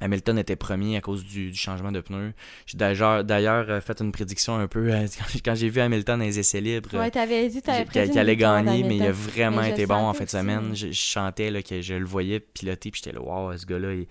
Hamilton 0.00 0.38
était 0.38 0.56
premier 0.56 0.96
à 0.96 1.00
cause 1.00 1.24
du, 1.24 1.54
changement 1.54 1.90
de 1.90 2.00
pneus. 2.00 2.32
J'ai 2.66 2.78
d'ailleurs 2.78 3.68
euh, 3.68 3.80
fait 3.80 4.00
une 4.00 4.12
prédiction 4.12 4.56
un 4.56 4.68
peu 4.68 4.92
euh, 4.92 5.06
quand 5.44 5.54
j'ai 5.54 5.68
vu 5.68 5.80
Hamilton 5.80 6.18
dans 6.18 6.24
les 6.24 6.38
essais 6.38 6.60
libres. 6.60 6.94
Ouais, 6.94 7.10
t'avais 7.10 7.48
dit 7.48 7.60
qu'il 7.60 8.18
allait 8.18 8.36
gagner, 8.36 8.82
mais 8.82 8.96
il 8.96 9.02
a 9.02 9.12
vraiment 9.12 9.62
été 9.62 9.86
bon 9.86 9.96
en 9.96 10.14
fin 10.14 10.24
de 10.24 10.30
semaine. 10.30 10.74
Je, 10.74 10.92
chantais 10.92 11.50
là, 11.50 11.62
que 11.62 11.80
je 11.80 11.94
le 11.94 12.04
voyais 12.04 12.40
piloter, 12.40 12.90
puis 12.90 13.00
j'étais 13.04 13.16
là, 13.16 13.22
waouh, 13.22 13.56
ce 13.56 13.66
gars-là, 13.66 13.94
il, 13.94 14.06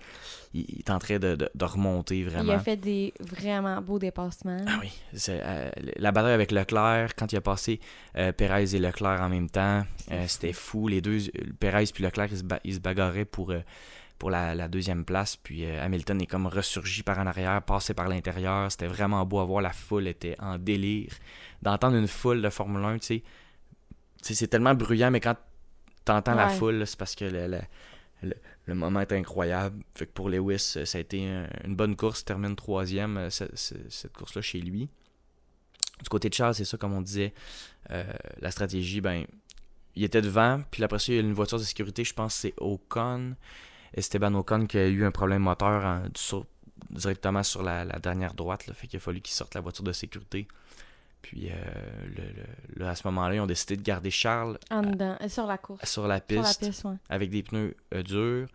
il, 0.54 0.78
est 0.78 0.90
en 0.90 0.98
train 0.98 1.18
de, 1.18 1.36
de, 1.36 1.64
remonter 1.64 2.24
vraiment. 2.24 2.44
Il 2.44 2.50
a 2.50 2.58
fait 2.58 2.76
des 2.76 3.12
vraiment 3.20 3.80
beaux 3.80 3.98
dépassements. 3.98 4.64
Ah 4.66 4.80
oui. 4.80 4.90
la 5.96 6.12
bataille 6.12 6.32
avec 6.32 6.52
Leclerc, 6.52 7.14
quand 7.16 7.32
il 7.32 7.36
a 7.36 7.40
passé 7.40 7.80
Perez 8.14 8.74
et 8.74 8.78
Leclerc 8.78 9.20
en 9.20 9.28
même 9.28 9.48
temps, 9.48 9.84
c'était 10.26 10.52
fou. 10.52 10.88
Les 10.88 11.00
deux, 11.00 11.18
Perez 11.60 11.84
puis 11.92 12.04
Leclerc, 12.04 12.28
ils 12.64 12.74
se, 12.74 12.80
bagarraient 12.80 13.24
pour 13.24 13.52
pour 14.18 14.30
la, 14.30 14.68
deuxième 14.68 15.04
place. 15.04 15.36
Puis 15.36 15.64
euh, 15.64 15.82
Hamilton 15.82 16.20
est 16.20 16.26
comme 16.26 16.46
ressurgi 16.46 17.02
par 17.02 17.18
en 17.18 17.26
arrière, 17.26 17.62
passé 17.62 17.94
par 17.94 18.08
l'intérieur. 18.08 18.70
C'était 18.70 18.86
vraiment 18.86 19.24
beau 19.24 19.38
à 19.38 19.44
voir. 19.44 19.62
La 19.62 19.72
foule 19.72 20.08
était 20.08 20.36
en 20.40 20.58
délire. 20.58 21.12
D'entendre 21.62 21.96
une 21.96 22.08
foule 22.08 22.42
de 22.42 22.50
Formule 22.50 22.84
1, 22.84 22.98
tu 22.98 23.22
sais, 24.20 24.34
c'est 24.34 24.48
tellement 24.48 24.74
bruyant, 24.74 25.10
mais 25.10 25.20
quand 25.20 25.36
t'entends 26.04 26.34
la 26.34 26.48
foule, 26.48 26.86
c'est 26.86 26.98
parce 26.98 27.14
que 27.14 27.24
le, 27.24 28.74
moment 28.74 29.00
est 29.00 29.12
incroyable. 29.12 29.82
Fait 29.94 30.06
que 30.06 30.12
pour 30.12 30.28
Lewis, 30.28 30.74
euh, 30.76 30.84
ça 30.84 30.98
a 30.98 31.00
été 31.00 31.20
une 31.64 31.76
bonne 31.76 31.96
course. 31.96 32.24
termine 32.24 32.56
troisième, 32.56 33.16
euh, 33.16 33.30
cette, 33.30 34.12
course-là 34.12 34.42
chez 34.42 34.60
lui. 34.60 34.88
Du 36.02 36.08
côté 36.08 36.28
de 36.28 36.34
Charles, 36.34 36.54
c'est 36.54 36.64
ça, 36.64 36.76
comme 36.76 36.92
on 36.92 37.02
disait, 37.02 37.32
la 37.88 38.52
stratégie, 38.52 39.00
ben, 39.00 39.24
il 39.96 40.04
était 40.04 40.22
devant, 40.22 40.62
puis 40.70 40.84
après 40.84 41.00
ça, 41.00 41.12
il 41.12 41.16
y 41.16 41.18
a 41.18 41.22
une 41.22 41.32
voiture 41.32 41.58
de 41.58 41.64
sécurité, 41.64 42.04
je 42.04 42.14
pense 42.14 42.34
que 42.34 42.40
c'est 42.40 42.54
Ocon, 42.58 43.34
Esteban 43.94 44.34
Ocon 44.34 44.66
qui 44.66 44.78
a 44.78 44.86
eu 44.86 45.04
un 45.04 45.10
problème 45.10 45.42
moteur 45.42 46.02
directement 46.90 47.42
sur 47.42 47.62
la, 47.62 47.84
dernière 47.98 48.34
droite. 48.34 48.66
Là, 48.66 48.74
fait 48.74 48.86
qu'il 48.86 48.98
a 48.98 49.00
fallu 49.00 49.20
qu'il 49.20 49.34
sorte 49.34 49.54
la 49.54 49.60
voiture 49.60 49.84
de 49.84 49.92
sécurité. 49.92 50.46
Puis 51.22 51.50
euh, 51.50 52.86
à 52.88 52.94
ce 52.94 53.06
moment-là, 53.08 53.36
ils 53.36 53.40
ont 53.40 53.46
décidé 53.46 53.76
de 53.76 53.82
garder 53.82 54.10
Charles 54.10 54.58
euh, 54.72 55.28
sur 55.28 55.46
la 55.46 55.58
course. 55.58 55.84
Sur 55.88 56.06
la 56.06 56.20
piste, 56.20 56.66
avec 57.08 57.30
des 57.30 57.42
pneus 57.42 57.76
euh, 57.94 58.02
durs. 58.02 58.48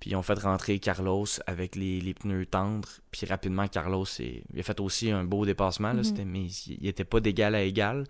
Puis 0.00 0.10
ils 0.10 0.16
ont 0.16 0.22
fait 0.22 0.38
rentrer 0.38 0.80
Carlos 0.80 1.26
avec 1.46 1.76
les, 1.76 2.14
pneus 2.14 2.46
tendres. 2.46 2.88
Puis 3.10 3.26
rapidement, 3.26 3.68
Carlos 3.68 4.06
il 4.18 4.42
a 4.58 4.62
fait 4.62 4.80
aussi 4.80 5.10
un 5.10 5.24
beau 5.24 5.46
dépassement. 5.46 5.94
Mm-hmm. 5.94 6.24
mais 6.24 6.46
il 6.46 6.82
n'était 6.82 7.04
pas 7.04 7.20
d'égal 7.20 7.54
à 7.54 7.62
égal. 7.62 8.04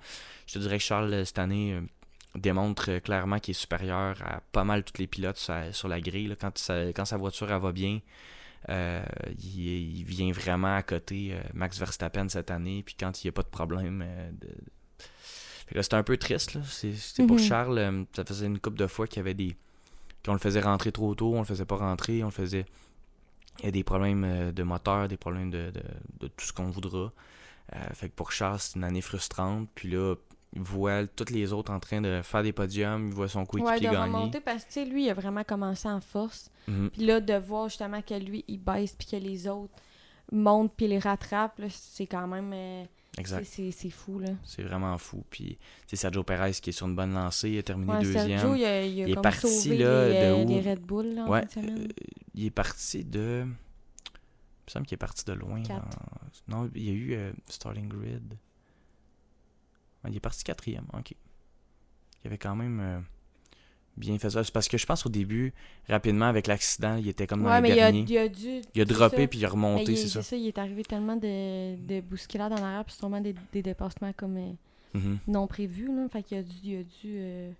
Je 0.46 0.54
te 0.54 0.58
dirais 0.60 0.78
que 0.78 0.84
Charles, 0.84 1.26
cette 1.26 1.38
année, 1.38 1.78
démontre 2.34 2.98
clairement 2.98 3.38
qu'il 3.38 3.52
est 3.52 3.58
supérieur 3.58 4.16
à 4.24 4.40
pas 4.52 4.64
mal 4.64 4.84
tous 4.84 4.98
les 4.98 5.06
pilotes 5.06 5.38
sur, 5.72 5.88
la 5.88 6.00
grille. 6.00 6.36
Quand, 6.40 6.56
sa 6.56 7.16
voiture 7.16 7.58
va 7.58 7.72
bien, 7.72 8.00
euh, 8.70 9.04
il, 9.38 10.04
vient 10.04 10.32
vraiment 10.32 10.74
à 10.74 10.82
côté 10.82 11.32
euh, 11.32 11.40
Max 11.52 11.78
Verstappen 11.78 12.28
cette 12.28 12.50
année. 12.50 12.82
Puis 12.84 12.96
quand 12.98 13.22
il 13.22 13.26
n'y 13.26 13.28
a 13.28 13.32
pas 13.32 13.42
de 13.42 13.48
problème. 13.48 14.02
Euh, 14.04 14.30
c'était 15.80 15.94
un 15.94 16.02
peu 16.02 16.16
triste. 16.16 16.58
C'est 16.64 17.26
pour 17.26 17.36
mhm. 17.36 17.42
Charles. 17.42 18.06
ça 18.14 18.24
faisait 18.24 18.46
une 18.46 18.58
couple 18.58 18.78
de 18.78 18.86
fois 18.86 19.06
qu'il 19.06 19.18
y 19.18 19.20
avait 19.20 19.34
des. 19.34 19.56
qu'on 20.24 20.34
le 20.34 20.38
faisait 20.38 20.60
rentrer 20.60 20.92
trop 20.92 21.14
tôt, 21.14 21.34
on 21.34 21.38
le 21.38 21.44
faisait 21.44 21.64
pas 21.64 21.76
rentrer, 21.76 22.22
on 22.22 22.26
le 22.26 22.32
faisait. 22.32 22.66
Il 23.60 23.66
y 23.66 23.68
a 23.68 23.70
des 23.70 23.84
problèmes 23.84 24.52
de 24.52 24.62
moteur, 24.62 25.08
des 25.08 25.16
problèmes 25.16 25.50
de, 25.50 25.72
tout 26.20 26.44
ce 26.44 26.52
qu'on 26.52 26.70
voudra. 26.70 27.12
fait 27.94 28.08
que 28.08 28.14
pour 28.14 28.32
Charles, 28.32 28.58
c'est 28.58 28.76
une 28.76 28.84
année 28.84 29.00
frustrante. 29.00 29.68
Puis 29.74 29.90
là, 29.90 30.16
il 30.54 30.62
voit 30.62 31.06
tous 31.06 31.32
les 31.32 31.52
autres 31.52 31.72
en 31.72 31.80
train 31.80 32.00
de 32.00 32.20
faire 32.22 32.42
des 32.42 32.52
podiums, 32.52 33.08
il 33.08 33.14
voit 33.14 33.28
son 33.28 33.44
coéquipier 33.44 33.88
ouais, 33.88 33.94
de 33.94 34.00
remonter 34.00 34.40
parce 34.40 34.64
que 34.64 34.88
lui, 34.88 35.06
il 35.06 35.10
a 35.10 35.14
vraiment 35.14 35.42
commencé 35.42 35.88
en 35.88 36.00
force. 36.00 36.50
Mhm. 36.68 36.90
Puis 36.90 37.06
là, 37.06 37.20
de 37.20 37.34
voir 37.34 37.68
justement 37.68 38.00
que 38.02 38.14
lui, 38.14 38.44
il 38.46 38.58
baisse 38.58 38.94
puis 38.94 39.08
que 39.08 39.16
les 39.16 39.48
autres 39.48 39.74
montent 40.30 40.72
puis 40.76 40.86
les 40.86 41.00
rattrapent, 41.00 41.60
c'est 41.68 42.06
quand 42.06 42.28
même... 42.28 42.52
Euh, 42.54 42.84
exact. 43.18 43.44
C'est 43.44 43.90
fou, 43.90 44.20
là. 44.20 44.30
C'est 44.44 44.62
vraiment 44.62 44.96
fou. 44.96 45.24
Puis 45.28 45.58
c'est 45.88 45.96
Sergio 45.96 46.22
Perez 46.22 46.52
qui 46.52 46.70
est 46.70 46.72
sur 46.72 46.86
une 46.86 46.94
bonne 46.94 47.12
lancée, 47.12 47.50
il 47.50 47.58
a 47.58 47.62
terminé 47.64 47.92
deuxième. 48.00 48.38
Sergio, 48.38 48.54
il, 48.54 48.64
a, 48.64 48.84
il, 48.84 49.02
a 49.02 49.08
est 49.08 49.20
parti 49.22 49.76
là, 49.76 50.08
les, 50.08 50.44
de 50.44 50.52
euh? 50.52 50.70
Red 50.70 50.80
Bull, 50.80 51.14
là, 51.14 51.28
ouais, 51.28 51.44
euh, 51.56 51.88
il 52.34 52.46
est 52.46 52.50
parti 52.50 53.04
de... 53.04 53.44
Il 53.44 54.68
me 54.68 54.70
semble 54.70 54.86
qu'il 54.86 54.94
est 54.94 54.98
parti 54.98 55.24
de 55.24 55.32
loin. 55.32 55.62
Non, 56.46 56.70
il 56.74 56.84
y 56.84 56.90
a 56.90 56.92
eu 56.92 57.34
Starting 57.48 57.88
Grid. 57.88 58.38
Il 60.08 60.16
est 60.16 60.20
parti 60.20 60.44
quatrième, 60.44 60.86
ok. 60.92 61.14
Il 62.24 62.28
avait 62.28 62.38
quand 62.38 62.56
même 62.56 62.80
euh, 62.80 63.00
bien 63.96 64.18
fait 64.18 64.30
ça. 64.30 64.44
C'est 64.44 64.52
parce 64.52 64.68
que 64.68 64.78
je 64.78 64.86
pense 64.86 65.04
au 65.06 65.08
début, 65.08 65.52
rapidement, 65.88 66.26
avec 66.26 66.46
l'accident, 66.46 66.96
il 66.96 67.08
était 67.08 67.26
comme 67.26 67.42
dans 67.42 67.50
ouais, 67.50 67.60
mais 67.60 67.70
Il 67.70 67.80
a, 67.80 67.90
il 67.90 68.18
a, 68.18 68.28
dû, 68.28 68.62
il 68.74 68.80
a 68.80 68.84
droppé 68.84 69.26
puis 69.26 69.40
il 69.40 69.44
a 69.44 69.48
remonté, 69.48 69.96
c'est 69.96 70.08
ça. 70.08 70.22
ça. 70.22 70.36
Il 70.36 70.46
est 70.46 70.58
arrivé 70.58 70.82
tellement 70.82 71.16
de, 71.16 71.76
de 71.76 72.00
bousculades 72.00 72.52
en 72.52 72.62
arrière, 72.62 72.84
puis 72.84 72.94
sûrement 72.94 73.20
des, 73.20 73.34
des 73.52 73.62
dépassements 73.62 74.12
comme 74.16 74.36
euh, 74.36 74.98
mm-hmm. 74.98 75.18
non 75.28 75.46
prévus. 75.46 75.94
Là. 75.94 76.08
Fait 76.08 76.22
qu'il 76.22 76.38
a 76.38 76.42
dû. 76.42 76.54
Il 76.62 76.76
a 76.78 76.82
dû 76.82 77.14
euh, 77.18 77.52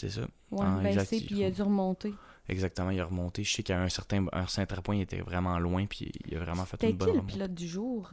c'est 0.00 0.10
ça. 0.10 0.22
Ouais, 0.50 0.60
ah, 0.62 0.80
baisser, 0.82 1.20
puis 1.20 1.36
il 1.36 1.44
a 1.44 1.50
dû 1.50 1.62
remonter. 1.62 2.12
Exactement, 2.48 2.90
il 2.90 3.00
a 3.00 3.04
remonté. 3.04 3.44
Je 3.44 3.52
sais 3.52 3.62
qu'à 3.62 3.80
un 3.80 3.88
certain, 3.88 4.26
un 4.32 4.46
certain 4.46 4.80
point, 4.82 4.96
il 4.96 5.02
était 5.02 5.20
vraiment 5.20 5.58
loin, 5.58 5.86
puis 5.86 6.10
il 6.26 6.36
a 6.36 6.40
vraiment 6.40 6.64
fait 6.64 6.82
une 6.82 6.96
bonne 6.96 7.08
C'était 7.08 7.20
qui 7.20 7.26
le 7.26 7.32
pilote 7.32 7.54
du 7.54 7.68
jour 7.68 8.10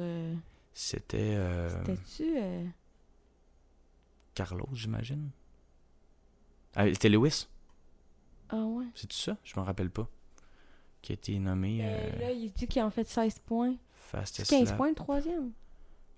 C'était. 0.73 1.37
C'était-tu. 1.69 2.25
Carlos, 4.39 4.69
j'imagine. 4.71 5.31
Ah, 6.73 6.85
c'était 6.85 7.09
Lewis? 7.09 7.49
Ah 8.47 8.63
ouais. 8.63 8.85
C'est 8.95 9.07
tout 9.07 9.17
ça? 9.17 9.35
Je 9.43 9.53
m'en 9.57 9.65
rappelle 9.65 9.89
pas. 9.89 10.07
Qui 11.01 11.11
a 11.11 11.15
été 11.15 11.37
nommé. 11.39 11.79
Ben, 11.79 11.87
euh... 11.89 12.19
Là, 12.19 12.31
il 12.31 12.49
dit 12.53 12.65
qu'il 12.65 12.81
a 12.81 12.85
en 12.85 12.89
fait 12.89 13.05
16 13.05 13.39
points. 13.39 13.75
Fastest 13.91 14.49
15 14.49 14.77
points, 14.77 14.87
le 14.87 14.95
troisième. 14.95 15.51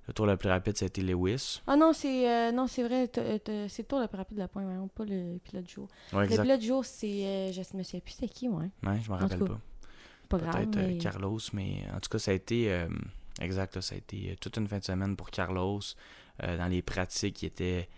Le 0.08 0.14
tour 0.14 0.28
le 0.28 0.38
plus 0.38 0.50
rapide, 0.50 0.78
ça 0.78 0.86
a 0.86 0.88
été 0.88 1.02
Lewis. 1.02 1.64
Ah 1.66 1.76
non, 1.76 1.94
c'est 1.94 2.30
euh, 2.30 2.52
non 2.52 2.68
c'est 2.68 2.84
vrai, 2.84 3.10
c'est 3.12 3.80
le 3.80 3.84
tour 3.86 4.00
le 4.00 4.08
plus 4.08 4.18
rapide 4.18 4.38
de 4.38 4.42
la 4.42 4.48
point, 4.48 4.66
pas 4.94 5.04
le 5.04 5.40
pilote 5.40 5.66
du 5.66 5.74
jour. 5.74 5.88
Ouais, 6.14 6.28
le 6.28 6.42
pilote 6.44 6.60
du 6.60 6.68
jour, 6.68 6.86
c'est. 6.86 7.26
Euh, 7.26 7.52
je 7.52 7.76
me 7.76 7.82
souviens 7.82 8.02
plus 8.02 8.14
c'est 8.20 8.30
qui, 8.30 8.48
ouais. 8.50 8.70
Ouais, 8.84 9.00
je 9.04 9.10
m'en 9.10 9.18
rappelle 9.18 9.40
pas. 9.40 9.60
Pas 10.30 10.38
grave. 10.38 10.68
Peut-être 10.68 10.78
euh, 10.78 11.00
Carlos, 11.00 11.40
mais 11.54 11.88
en 11.92 12.00
tout 12.00 12.10
cas, 12.10 12.20
ça 12.20 12.30
a 12.30 12.36
été. 12.36 12.86
exact, 13.42 13.82
ça 13.82 13.96
a 13.96 13.98
été 13.98 14.38
toute 14.40 14.58
une 14.58 14.68
fin 14.68 14.78
de 14.78 14.84
semaine 14.84 15.16
pour 15.16 15.32
Carlos. 15.32 15.82
dans 16.40 16.68
les 16.70 16.84
pratiques, 16.84 17.42
il 17.42 17.48
était 17.48 17.90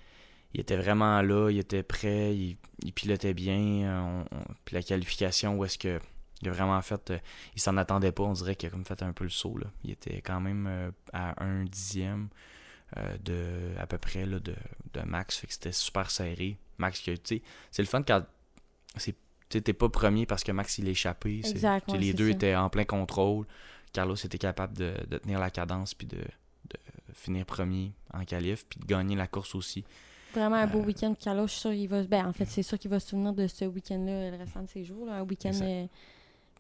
il 0.54 0.62
était 0.62 0.76
vraiment 0.76 1.22
là, 1.22 1.50
il 1.50 1.58
était 1.58 1.84
prêt, 1.84 2.36
il, 2.36 2.58
pilotait 2.94 3.34
bien. 3.34 3.88
Euh, 3.88 4.24
puis 4.66 4.76
la 4.76 4.84
qualification, 4.84 5.58
où 5.58 5.66
est-ce 5.66 5.78
que 5.78 6.00
il 6.42 6.50
a 6.50 6.52
vraiment 6.52 6.82
fait. 6.82 7.12
Euh, 7.12 7.20
il 7.56 7.62
s'en 7.62 7.78
attendait 7.78 8.12
pas, 8.12 8.24
on 8.24 8.34
dirait 8.34 8.56
qu'il 8.56 8.68
a 8.68 8.72
comme 8.72 8.86
fait 8.86 9.02
un 9.02 9.14
peu 9.14 9.24
le 9.24 9.30
saut. 9.30 9.58
Là. 9.58 9.68
Il 9.84 9.92
était 9.92 10.22
quand 10.22 10.42
même 10.42 10.68
euh, 10.68 10.92
à 11.12 11.44
un 11.44 11.64
dixième 11.64 12.30
de 13.24 13.74
à 13.80 13.88
peu 13.88 13.98
près 13.98 14.24
là, 14.24 14.38
de, 14.40 14.54
Max. 15.04 15.38
Fait 15.38 15.48
que 15.48 15.54
c'était 15.54 15.72
super 15.72 16.12
serré. 16.12 16.60
Max, 16.78 17.02
tu 17.02 17.16
sais, 17.24 17.42
c'est 17.72 17.82
le 17.82 17.88
fun 17.88 18.04
quand 18.04 18.24
t'es 19.50 19.74
pas 19.74 19.90
premier 19.90 20.28
parce 20.28 20.44
que 20.44 20.52
Max 20.52 20.78
il 20.78 20.88
est 20.88 20.92
échappé. 20.92 21.42
les 21.96 22.14
deux 22.14 22.30
étaient 22.30 22.56
en 22.56 22.70
plein 22.70 22.86
contrôle. 22.86 23.48
Carlos 23.94 24.16
était 24.16 24.38
capable 24.38 24.78
de, 24.78 24.94
tenir 25.18 25.40
la 25.40 25.50
cadence 25.50 25.96
puis 25.96 26.06
de, 26.06 26.18
de 26.18 26.78
finir 27.14 27.46
premier 27.46 27.94
en 28.14 28.26
qualif 28.26 28.66
puis 28.68 28.80
de 28.80 28.86
gagner 28.86 29.16
la 29.16 29.26
course 29.26 29.56
aussi. 29.56 29.84
Vraiment 30.34 30.56
un 30.56 30.68
beau 30.68 30.80
euh, 30.80 30.86
week-end. 30.86 31.14
Carlos, 31.20 31.48
je 31.48 31.52
suis 31.52 31.62
sûr 31.62 31.72
qu'il 31.72 31.88
va. 31.88 32.04
Ben, 32.04 32.26
en 32.26 32.34
fait, 32.34 32.46
c'est 32.46 32.64
sûr 32.64 32.80
qu'il 32.80 32.90
va 32.90 33.00
se 33.00 33.10
souvenir 33.10 33.34
de 33.34 33.48
ce 33.48 33.66
week-end-là 33.66 34.32
le 34.32 34.38
restant 34.38 34.62
de 34.64 34.70
ses 34.70 34.84
jours. 34.84 35.10
Un 35.10 35.22
week-end 35.22 35.52
euh, 35.62 35.86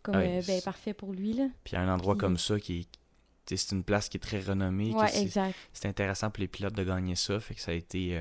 comme, 0.01 0.15
euh, 0.15 0.41
ben, 0.45 0.61
parfait 0.61 0.93
pour 0.93 1.11
lui. 1.11 1.33
Là. 1.33 1.47
Puis 1.63 1.75
un 1.75 1.91
endroit 1.91 2.15
comme 2.15 2.37
ça 2.37 2.59
qui 2.59 2.81
est. 2.81 2.87
C'est 3.45 3.73
une 3.73 3.83
place 3.83 4.07
qui 4.07 4.15
est 4.17 4.21
très 4.21 4.39
renommée. 4.39 4.93
Ouais, 4.93 5.21
exact. 5.21 5.53
C'est 5.73 5.87
intéressant 5.87 6.29
pour 6.29 6.39
les 6.39 6.47
pilotes 6.47 6.73
de 6.73 6.83
gagner 6.83 7.15
ça. 7.15 7.39
Fait 7.41 7.53
que 7.53 7.59
ça 7.59 7.71
a 7.71 7.75
été. 7.75 8.17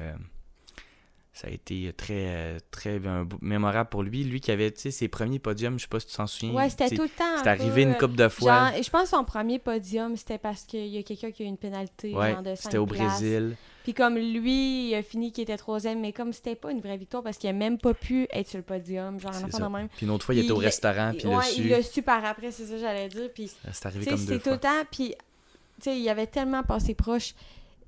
ça 1.33 1.47
a 1.47 1.51
été 1.51 1.93
très, 1.93 2.59
très 2.73 3.01
mémorable 3.41 3.89
pour 3.89 4.03
lui. 4.03 4.25
Lui 4.25 4.41
qui 4.41 4.51
avait 4.51 4.75
ses 4.75 5.07
premiers 5.07 5.39
podiums, 5.39 5.79
je 5.79 5.83
sais 5.83 5.89
pas 5.89 6.01
si 6.01 6.09
tu 6.09 6.17
t'en 6.17 6.27
souviens. 6.27 6.53
Ouais, 6.53 6.69
c'était 6.71 6.91
tout 6.91 7.03
le 7.03 7.09
temps. 7.09 7.39
C'est 7.41 7.49
arrivé 7.49 7.83
une 7.83 7.95
couple 7.95 8.17
de 8.17 8.29
fois. 8.29 8.73
je 8.73 8.91
pense 8.91 9.05
que 9.05 9.17
son 9.17 9.25
premier 9.25 9.61
podium, 9.61 10.17
c'était 10.17 10.39
parce 10.39 10.65
qu'il 10.65 10.89
y 10.89 10.99
a 10.99 11.05
quelqu'un 11.05 11.31
qui 11.31 11.45
a 11.45 11.47
eu 11.47 11.49
une 11.49 11.57
pénalité. 11.57 12.13
Ouais, 12.15 12.37
c'était 12.57 12.79
au 12.79 12.87
Brésil. 12.87 13.57
Puis 13.83 13.95
comme 13.95 14.17
lui, 14.17 14.89
il 14.89 14.95
a 14.95 15.03
fini 15.03 15.33
qui 15.33 15.43
était 15.43 15.57
troisième, 15.57 16.01
mais 16.01 16.13
comme 16.13 16.33
c'était 16.33 16.55
pas 16.55 16.71
une 16.71 16.81
vraie 16.81 16.97
victoire 16.97 17.23
parce 17.23 17.37
qu'il 17.37 17.51
a 17.51 17.53
même 17.53 17.79
pas 17.79 17.95
pu 17.95 18.27
être 18.31 18.49
sur 18.49 18.59
le 18.59 18.65
podium, 18.65 19.19
genre 19.19 19.35
un 19.35 19.45
enfant 19.45 19.69
de 19.69 19.77
même. 19.77 19.89
Puis 19.89 20.07
une 20.07 20.13
autre 20.13 20.25
fois, 20.25 20.35
il, 20.35 20.43
était 20.43 20.53
au 20.53 20.57
restaurant, 20.57 21.13
puis 21.17 21.27
ouais, 21.27 21.45
su. 21.45 21.61
il 21.63 21.69
l'a 21.69 21.83
su 21.83 22.03
par 22.03 22.25
après, 22.25 22.51
c'est 22.51 22.65
ça 22.65 22.75
que 22.75 22.81
j'allais 22.81 23.09
dire. 23.09 23.31
Puis 23.35 23.51
c'est 23.73 23.87
arrivé 23.87 24.07
comme 24.07 24.25
deux 24.25 24.39
fois. 24.39 24.39
tout 24.39 24.51
le 24.51 24.59
temps, 24.59 24.87
puis 24.91 25.15
tu 25.81 25.91
sais, 25.91 25.99
il 25.99 26.09
avait 26.09 26.27
tellement 26.27 26.63
passé 26.63 26.95
proche 26.95 27.35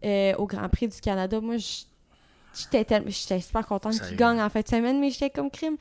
euh, 0.05 0.35
au 0.37 0.47
Grand 0.47 0.69
Prix 0.69 0.89
du 0.89 1.01
Canada. 1.01 1.41
Moi, 1.41 1.59
je 1.59 1.85
J'étais 2.55 3.41
super 3.41 3.67
contente 3.67 4.01
qu'il 4.01 4.17
gagne 4.17 4.41
en 4.41 4.49
fin 4.49 4.61
de 4.61 4.69
semaine, 4.69 5.01
mais 5.01 5.11
j'étais 5.11 5.31
comme 5.31 5.51
crime. 5.51 5.77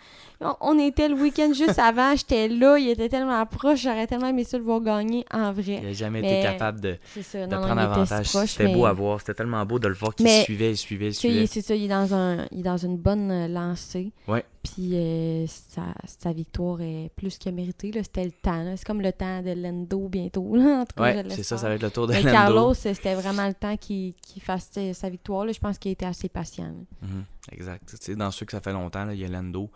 On, 0.62 0.77
était 0.80 1.08
le 1.08 1.15
week-end 1.15 1.51
juste 1.53 1.80
avant, 1.80 2.15
j'étais 2.15 2.48
là, 2.48 2.77
il 2.77 2.89
était 2.89 3.10
tellement 3.10 3.46
proche, 3.46 3.84
j'aurais 3.84 4.08
tellement 4.08 4.27
aimé 4.27 4.44
ça 4.44 4.58
le 4.58 4.63
voir 4.63 4.82
gagner 4.82 5.25
en 5.32 5.51
vrai. 5.51 5.80
Il 5.82 5.88
n'a 5.88 5.94
jamais 5.94 6.20
été 6.20 6.42
capable 6.42 6.82
de, 6.82 6.98
de 7.15 7.56
prendre 7.56 7.80
avantage. 7.80 8.27
C'était 8.27 8.74
beau 8.74 8.86
à 8.86 8.94
voir, 8.94 9.20
c'était 9.20 9.36
tellement 9.36 9.65
beau 9.65 9.80
de 9.80 9.88
le 9.88 9.94
voir 9.94 10.15
qu'il 10.15 10.27
suivait, 10.30 10.72
il 10.72 10.77
suivait, 10.77 11.08
il 11.08 11.13
suivait. 11.13 11.46
C'est 11.48 11.62
ça, 11.62 11.75
il 11.75 11.86
est, 11.86 11.88
dans 11.88 12.13
un, 12.13 12.46
il 12.51 12.60
est 12.60 12.63
dans 12.63 12.77
une 12.77 12.98
bonne 12.98 13.32
euh, 13.32 13.48
lancée. 13.48 14.12
Ouais. 14.27 14.44
Puis 14.63 14.91
euh, 14.93 15.46
sa, 15.46 15.93
sa, 16.05 16.32
victoire 16.32 16.79
est 16.79 17.12
plus 17.17 17.38
que 17.38 17.50
méritée. 17.50 17.91
C'était 18.01 18.24
le 18.24 18.32
temps. 18.32 18.74
C'est 18.77 18.86
comme 18.86 19.01
le 19.01 19.12
temps 19.12 19.41
de 19.41 19.51
Lendo 19.51 20.08
bientôt. 20.08 20.55
Là, 20.55 20.86
ouais, 20.98 21.25
c'est 21.29 21.43
ça, 21.43 21.58
ça 21.58 21.67
va 21.67 21.75
être 21.75 21.84
le 21.84 21.91
tour 21.91 22.08
de 22.08 22.13
Mais 22.13 22.22
Lendo. 22.22 22.32
Carlos, 22.32 22.74
c'était 22.74 23.13
vraiment 23.13 23.46
le 23.46 23.53
temps 23.53 23.75
qu'il 23.75 24.13
fasse 24.39 24.72
sa 24.93 25.10
victoire. 25.10 25.46
Là. 25.46 25.51
Je 25.51 25.60
pense 25.60 25.77
qu'il 25.77 25.91
était 25.91 26.05
assez 26.05 26.29
patient. 26.29 26.74
Mhm, 27.01 27.25
exact. 27.51 27.93
sais 28.00 28.15
dans 28.15 28.32
ceux 28.32 28.46
que 28.46 28.53
ça 28.53 28.62
fait 28.62 28.72
longtemps, 28.72 29.10
il 29.10 29.20
y 29.20 29.25
a 29.25 29.27
Lendo, 29.27 29.70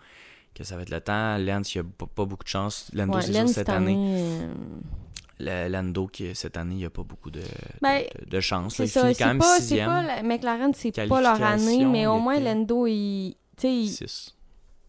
que 0.56 0.64
ça 0.64 0.78
va 0.78 0.84
être 0.84 0.90
le 0.90 1.02
temps. 1.02 1.38
Lens, 1.38 1.76
il 1.76 1.82
n'y 1.82 1.88
a 1.88 2.06
pas, 2.16 2.26
beaucoup 2.26 2.46
de 2.46 2.50
chance. 2.50 2.90
Lendo, 2.94 3.20
c'est 3.20 3.34
sûr, 3.34 3.50
cette 3.50 3.70
année. 3.70 3.98
Euh, 3.98 4.54
le 5.40 5.68
Lando, 5.68 6.08
qui, 6.08 6.34
cette 6.34 6.56
année, 6.56 6.76
il 6.76 6.80
n'y 6.80 6.86
a 6.86 6.90
pas 6.90 7.04
beaucoup 7.04 7.30
de, 7.30 7.42
ben, 7.82 8.04
de, 8.26 8.40
chance. 8.40 8.76
C'est 8.76 8.88
ça. 8.88 9.14
C'est 9.14 9.22
pas, 9.22 9.36
pas, 9.36 10.24
McLaren, 10.24 10.74
c'est 10.74 10.92
pas 11.08 11.22
leur 11.22 11.44
année, 11.44 11.86
mais 11.86 12.08
au 12.08 12.20
moins, 12.20 12.40
Lando, 12.40 12.88
il, 12.88 13.36
il 13.64 13.90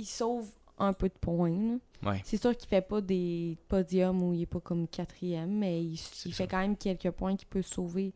sauve 0.07 0.49
un 0.79 0.93
peu 0.93 1.09
de 1.09 1.15
points. 1.21 1.79
C'est 2.25 2.41
sûr 2.41 2.57
qu'il 2.57 2.69
fait 2.69 2.83
pas 2.83 3.01
des 3.01 3.57
podiums 3.69 4.23
où 4.23 4.33
il 4.33 4.43
est 4.43 4.47
pas 4.47 4.61
comme 4.61 4.87
quatrième, 4.87 5.59
mais 5.59 5.83
il, 5.83 5.97
fait 5.97 6.47
quand 6.47 6.61
même 6.61 6.77
quelques 6.77 7.11
points 7.11 7.37
qui 7.37 7.45
peut 7.45 7.63
sauver 7.63 8.13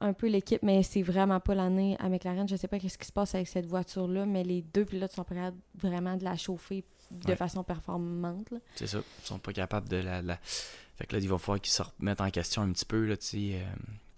un 0.00 0.12
peu 0.12 0.28
l'équipe, 0.28 0.62
mais 0.62 0.82
c'est 0.82 1.02
vraiment 1.02 1.40
pas 1.40 1.54
l'année 1.54 1.96
à 1.98 2.08
McLaren. 2.08 2.46
Je 2.48 2.56
sais 2.56 2.68
pas 2.68 2.78
qu'est-ce 2.78 2.98
qui 2.98 3.06
se 3.06 3.12
passe 3.12 3.34
avec 3.34 3.48
cette 3.48 3.66
voiture-là, 3.66 4.26
mais 4.26 4.44
les 4.44 4.62
deux 4.62 4.84
pilotes 4.84 5.12
sont 5.12 5.24
prêts 5.24 5.52
vraiment 5.74 6.16
de 6.16 6.24
la 6.24 6.36
chauffer 6.36 6.84
de 7.10 7.34
façon 7.34 7.64
performante. 7.64 8.52
C'est 8.76 8.86
ça. 8.86 8.98
Ils 8.98 9.26
sont 9.26 9.38
pas 9.38 9.52
capables 9.52 9.88
de 9.88 9.96
la, 9.96 10.38
Fait 10.96 11.06
que 11.06 11.16
là, 11.16 11.22
il 11.22 11.28
va 11.28 11.38
falloir 11.38 11.60
qu'ils 11.60 11.72
se 11.72 11.82
remettent 11.82 12.20
en 12.20 12.30
question 12.30 12.62
un 12.62 12.72
petit 12.72 12.84
peu. 12.84 13.06
Là, 13.06 13.14
euh, 13.14 13.64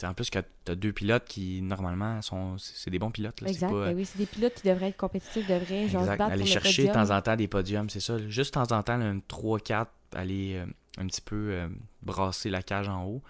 en 0.04 0.14
plus, 0.14 0.30
que 0.30 0.38
tu 0.64 0.72
as 0.72 0.74
deux 0.74 0.92
pilotes 0.92 1.24
qui, 1.24 1.62
normalement, 1.62 2.20
sont 2.22 2.56
c'est 2.58 2.90
des 2.90 2.98
bons 2.98 3.10
pilotes. 3.10 3.40
Là. 3.40 3.48
Exact. 3.48 3.70
Ben 3.70 3.94
oui, 3.94 4.04
c'est 4.04 4.18
des 4.18 4.26
pilotes 4.26 4.54
qui 4.54 4.68
devraient 4.68 4.88
être 4.88 4.96
compétitifs, 4.96 5.46
devraient 5.46 5.88
genre, 5.88 6.02
exact. 6.02 6.20
aller 6.20 6.46
chercher 6.46 6.88
de 6.88 6.92
temps 6.92 7.10
en 7.10 7.20
temps 7.20 7.36
des 7.36 7.48
podiums, 7.48 7.90
c'est 7.90 8.00
ça. 8.00 8.18
Juste 8.28 8.54
de 8.54 8.60
temps 8.60 8.76
en 8.76 8.82
temps, 8.82 9.00
un 9.00 9.18
3-4, 9.18 9.86
aller 10.14 10.54
euh, 10.54 10.66
un 10.98 11.06
petit 11.06 11.20
peu 11.20 11.50
euh, 11.52 11.68
brasser 12.02 12.50
la 12.50 12.62
cage 12.62 12.88
en 12.88 13.04
haut. 13.04 13.22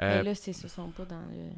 Euh, 0.00 0.18
Mais 0.18 0.22
là, 0.22 0.34
c'est 0.34 0.52
ce 0.52 0.68
sont 0.68 0.90
pas 0.90 1.04
dans 1.04 1.20
le. 1.20 1.50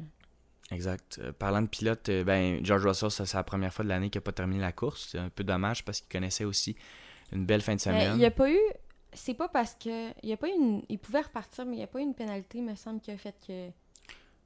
Exact. 0.71 1.21
parlant 1.37 1.61
de 1.61 1.67
pilote, 1.67 2.09
ben, 2.25 2.65
George 2.65 2.85
Russell, 2.85 3.11
c'est 3.11 3.33
la 3.35 3.43
première 3.43 3.71
fois 3.71 3.83
de 3.85 3.89
l'année 3.89 4.09
qu'il 4.09 4.17
n'a 4.17 4.23
pas 4.23 4.31
terminé 4.31 4.59
la 4.59 4.71
course. 4.71 5.09
C'est 5.11 5.19
un 5.19 5.29
peu 5.29 5.43
dommage 5.43 5.85
parce 5.85 6.01
qu'il 6.01 6.09
connaissait 6.09 6.43
aussi 6.43 6.75
une 7.31 7.45
belle 7.45 7.61
fin 7.61 7.75
de 7.75 7.79
semaine. 7.79 8.13
il 8.15 8.17
n'y 8.17 8.25
a 8.25 8.31
pas 8.31 8.49
eu. 8.49 8.59
C'est 9.13 9.35
pas 9.35 9.47
parce 9.47 9.75
que. 9.75 10.09
Il 10.23 10.29
y 10.29 10.33
a 10.33 10.37
pas 10.37 10.49
une. 10.49 10.81
Il 10.89 10.97
pouvait 10.97 11.21
repartir, 11.21 11.65
mais 11.65 11.73
il 11.73 11.77
n'y 11.77 11.83
a 11.83 11.87
pas 11.87 11.99
eu 11.99 12.03
une 12.03 12.15
pénalité, 12.15 12.61
me 12.61 12.75
semble, 12.75 12.99
qui 12.99 13.11
a 13.11 13.17
fait 13.17 13.35
que 13.45 13.69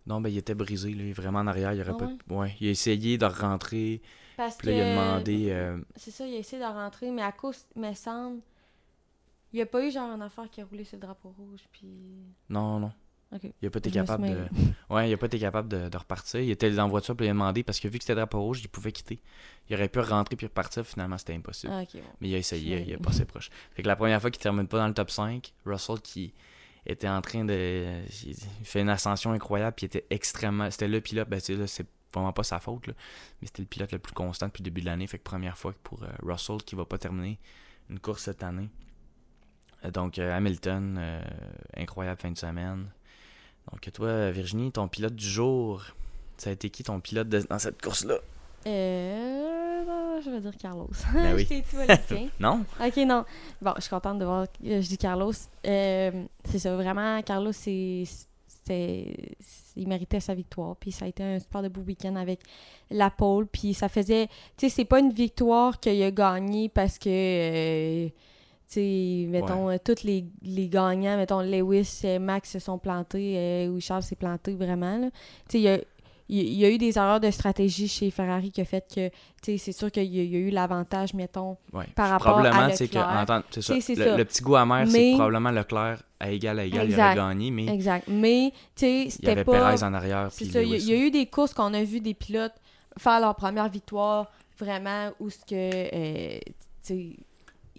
non, 0.10 0.22
ben 0.22 0.30
il 0.30 0.38
était 0.40 0.56
brisé, 0.56 0.92
là. 0.96 1.14
vraiment 1.14 1.40
en 1.40 1.48
arrière. 1.48 1.72
Il 1.74 1.82
aurait 1.82 1.94
ah 1.94 2.08
pas... 2.28 2.36
ouais? 2.36 2.56
Il 2.60 2.68
a 2.68 2.72
essayé 2.72 3.20
de 3.20 3.26
rentrer. 3.26 4.02
Parce 4.36 4.58
puis 4.58 4.70
là, 4.70 4.74
il 4.74 4.82
a 4.82 4.90
demandé. 4.96 5.48
Euh, 5.52 5.78
c'est 5.96 6.10
ça, 6.10 6.26
il 6.26 6.34
a 6.34 6.40
essayé 6.40 6.60
de 6.60 6.68
rentrer, 6.68 7.12
mais 7.12 7.22
à 7.22 7.32
cause, 7.32 7.64
me 7.76 7.94
semble. 7.94 8.42
Il 9.54 9.58
n'y 9.58 9.62
a 9.62 9.68
pas 9.68 9.86
eu 9.86 9.92
genre 9.92 10.10
une 10.10 10.22
affaire 10.24 10.50
qui 10.50 10.62
a 10.62 10.66
roulé 10.66 10.84
sur 10.84 10.98
le 10.98 11.02
drapeau 11.02 11.34
rouge, 11.38 11.62
puis. 11.72 11.88
Non, 12.50 12.80
non. 12.80 12.92
Il 13.44 13.52
n'a 13.62 13.70
pas 13.70 13.78
été 13.78 13.92
capable 13.92 14.28
de. 14.28 14.38
Ouais, 14.90 15.08
il 15.08 15.14
a 15.14 15.18
pas 15.18 15.28
été 15.28 15.38
capable 15.38 15.70
de, 15.70 15.96
repartir. 15.96 16.40
Il 16.40 16.50
était 16.50 16.72
dans 16.72 16.86
la 16.86 16.90
voiture, 16.90 17.16
puis 17.16 17.28
il 17.28 17.30
a 17.30 17.34
demandé, 17.34 17.62
parce 17.62 17.80
que 17.80 17.88
vu 17.88 18.00
que 18.00 18.04
c'était 18.04 18.16
drapeau 18.16 18.42
rouge, 18.42 18.62
il 18.64 18.70
pouvait 18.70 18.92
quitter. 18.92 19.22
Il 19.70 19.76
aurait 19.76 19.90
pu 19.90 20.00
rentrer 20.00 20.36
puis 20.36 20.48
repartir, 20.48 20.84
finalement, 20.84 21.20
c'était 21.20 21.36
impossible. 21.36 21.72
Ah, 21.72 21.84
mais 22.20 22.30
il 22.30 22.34
a 22.34 22.40
essayé, 22.40 22.84
il 22.88 22.96
a 22.96 22.98
passé 23.04 23.26
proche. 23.26 23.52
Fait 23.76 23.84
que 23.84 23.88
la 23.88 23.96
première 23.96 24.20
fois 24.20 24.32
qu'il 24.32 24.42
termine 24.42 24.68
pas 24.68 24.80
dans 24.80 24.88
le 24.88 24.96
top 24.96 25.12
5, 25.12 25.54
Russell 25.66 26.02
qui 26.02 26.34
était 26.86 27.10
en 27.10 27.22
train 27.22 27.46
de. 27.46 28.02
Il 28.26 28.36
fait 28.66 28.82
une 28.82 28.90
ascension 28.90 29.32
incroyable, 29.32 29.76
puis 29.76 29.86
était 29.86 30.06
extrêmement. 30.10 30.70
C'était 30.72 30.88
le 30.88 31.02
pilote, 31.02 31.30
ben, 31.30 31.40
c'est 31.40 31.86
vraiment 32.14 32.34
pas 32.34 32.44
sa 32.44 32.60
faute, 32.60 32.88
là, 32.88 32.94
mais 33.42 33.48
c'était 33.48 33.62
le 33.62 33.68
pilote 33.68 33.92
le 33.92 34.00
plus 34.00 34.14
constant 34.14 34.48
depuis 34.48 34.62
le 34.62 34.66
début 34.66 34.82
de 34.82 34.86
l'année. 34.86 35.08
Fait 35.08 35.18
que 35.18 35.24
première 35.24 35.58
fois 35.58 35.74
pour 35.84 36.04
euh, 36.04 36.08
Russell 36.24 36.58
qui 36.58 36.76
va 36.76 36.86
pas 36.86 36.98
terminer 36.98 37.40
une 37.90 38.00
course 38.00 38.24
cette 38.24 38.44
année. 38.44 38.70
Euh, 39.86 39.92
donc 39.92 40.20
euh, 40.20 40.36
Hamilton, 40.36 41.00
incroyable 41.76 42.20
fin 42.20 42.32
de 42.32 42.38
semaine. 42.38 42.90
Donc 43.72 43.92
toi, 43.94 44.32
Virginie, 44.32 44.72
ton 44.72 44.88
pilote 44.88 45.16
du 45.16 45.28
jour, 45.28 45.84
ça 46.38 46.50
a 46.50 46.54
été 46.54 46.70
qui 46.70 46.84
ton 46.84 47.00
pilote 47.00 47.30
dans 47.30 47.60
cette 47.60 47.82
course-là? 47.82 48.18
Euh 48.66 49.59
je 50.22 50.30
vais 50.30 50.40
dire 50.40 50.58
Carlos. 50.58 50.90
Ben 51.14 51.36
oui. 51.36 51.48
non? 52.40 52.66
Ok, 52.80 52.98
non. 52.98 53.26
Bon, 53.62 53.74
je 53.78 53.82
suis 53.82 53.90
contente 53.90 54.20
de 54.20 54.26
voir 54.26 54.48
que 54.52 54.82
je 54.82 54.88
dis 54.88 54.98
Carlos. 54.98 55.34
Euh, 55.66 56.24
c'est 56.46 56.60
ça, 56.60 56.76
vraiment, 56.76 57.22
Carlos, 57.22 57.52
c'est 57.52 58.04
il 59.76 59.88
méritait 59.88 60.20
sa 60.20 60.34
victoire. 60.34 60.76
Puis 60.76 60.92
ça 60.92 61.06
a 61.06 61.08
été 61.08 61.24
un 61.24 61.40
super 61.40 61.62
de 61.62 61.70
beau 61.70 61.82
week-end 61.82 62.16
avec 62.16 62.42
la 62.90 63.10
pole. 63.10 63.48
Puis 63.48 63.74
ça 63.74 63.90
faisait. 63.90 64.28
Tu 64.58 64.68
sais, 64.68 64.70
c'est 64.70 64.86
pas 64.86 65.00
une 65.00 65.12
victoire 65.12 65.80
qu'il 65.80 66.02
a 66.04 66.12
gagnée 66.12 66.70
parce 66.70 66.98
que. 66.98 67.10
Euh, 67.10 68.10
tu 68.72 68.76
sais, 68.76 69.26
mettons, 69.28 69.76
tous 69.80 70.04
les, 70.04 70.26
les, 70.44 70.70
gagnants, 70.70 71.18
mettons, 71.18 71.42
Lewis, 71.42 72.04
Max 72.20 72.52
se 72.52 72.60
sont 72.60 72.78
plantés, 72.78 73.34
euh, 73.36 73.70
ou 73.70 73.80
Charles 73.80 74.04
s'est 74.04 74.16
planté 74.16 74.54
vraiment. 74.54 75.10
Tu 75.50 75.64
sais, 75.64 75.88
il 76.30 76.54
y 76.54 76.66
a 76.66 76.70
eu 76.70 76.78
des 76.78 76.98
erreurs 76.98 77.20
de 77.20 77.32
stratégie 77.32 77.88
chez 77.88 78.12
Ferrari 78.12 78.52
qui 78.52 78.62
a 78.62 78.66
fait 78.66 78.86
que 78.94 79.10
c'est 79.42 79.72
sûr 79.72 79.92
qu'il 79.92 80.04
y, 80.04 80.36
a 80.36 80.40
eu 80.40 80.52
l'avantage, 80.52 81.16
mettons, 81.16 81.58
par 81.96 82.10
rapport 82.10 82.34
probablement, 82.34 82.66
à 82.66 82.68
Leclerc. 82.68 83.44
c'est 83.50 83.96
ça. 83.96 84.16
Le, 84.18 84.24
petit 84.24 84.44
goût 84.44 84.56
amer, 84.56 84.88
c'est 84.88 85.14
probablement 85.14 85.52
Leclerc 85.52 86.04
à 86.20 86.30
égal 86.30 86.60
à 86.60 86.66
égal, 86.66 86.90
il 86.90 87.00
aurait 87.00 87.16
gagné, 87.16 87.50
mais... 87.50 87.68
Exact. 87.68 88.08
Mais, 88.08 88.52
tu 88.76 88.86
sais, 88.86 89.08
c'était 89.10 89.28
pas... 89.28 89.32
Il 89.32 89.56
y 89.56 89.56
avait 89.62 89.76
Perez 89.76 89.84
en 89.84 89.94
arrière, 89.94 90.28
C'est 90.32 90.46
ça, 90.46 90.62
il 90.62 90.70
y, 90.70 90.94
a 90.94 90.98
eu 90.98 91.12
des 91.12 91.26
courses 91.26 91.54
qu'on 91.54 91.74
a 91.74 91.84
vu 91.84 92.02
des 92.02 92.14
pilotes 92.14 92.56
faire 92.98 93.20
leur 93.20 93.36
première 93.36 93.70
victoire, 93.70 94.30
vraiment, 94.60 95.12
où 95.20 95.30
ce 95.30 95.40
que... 95.40 95.54
Euh, 95.56 96.40
tu 96.84 97.16
sais 97.16 97.16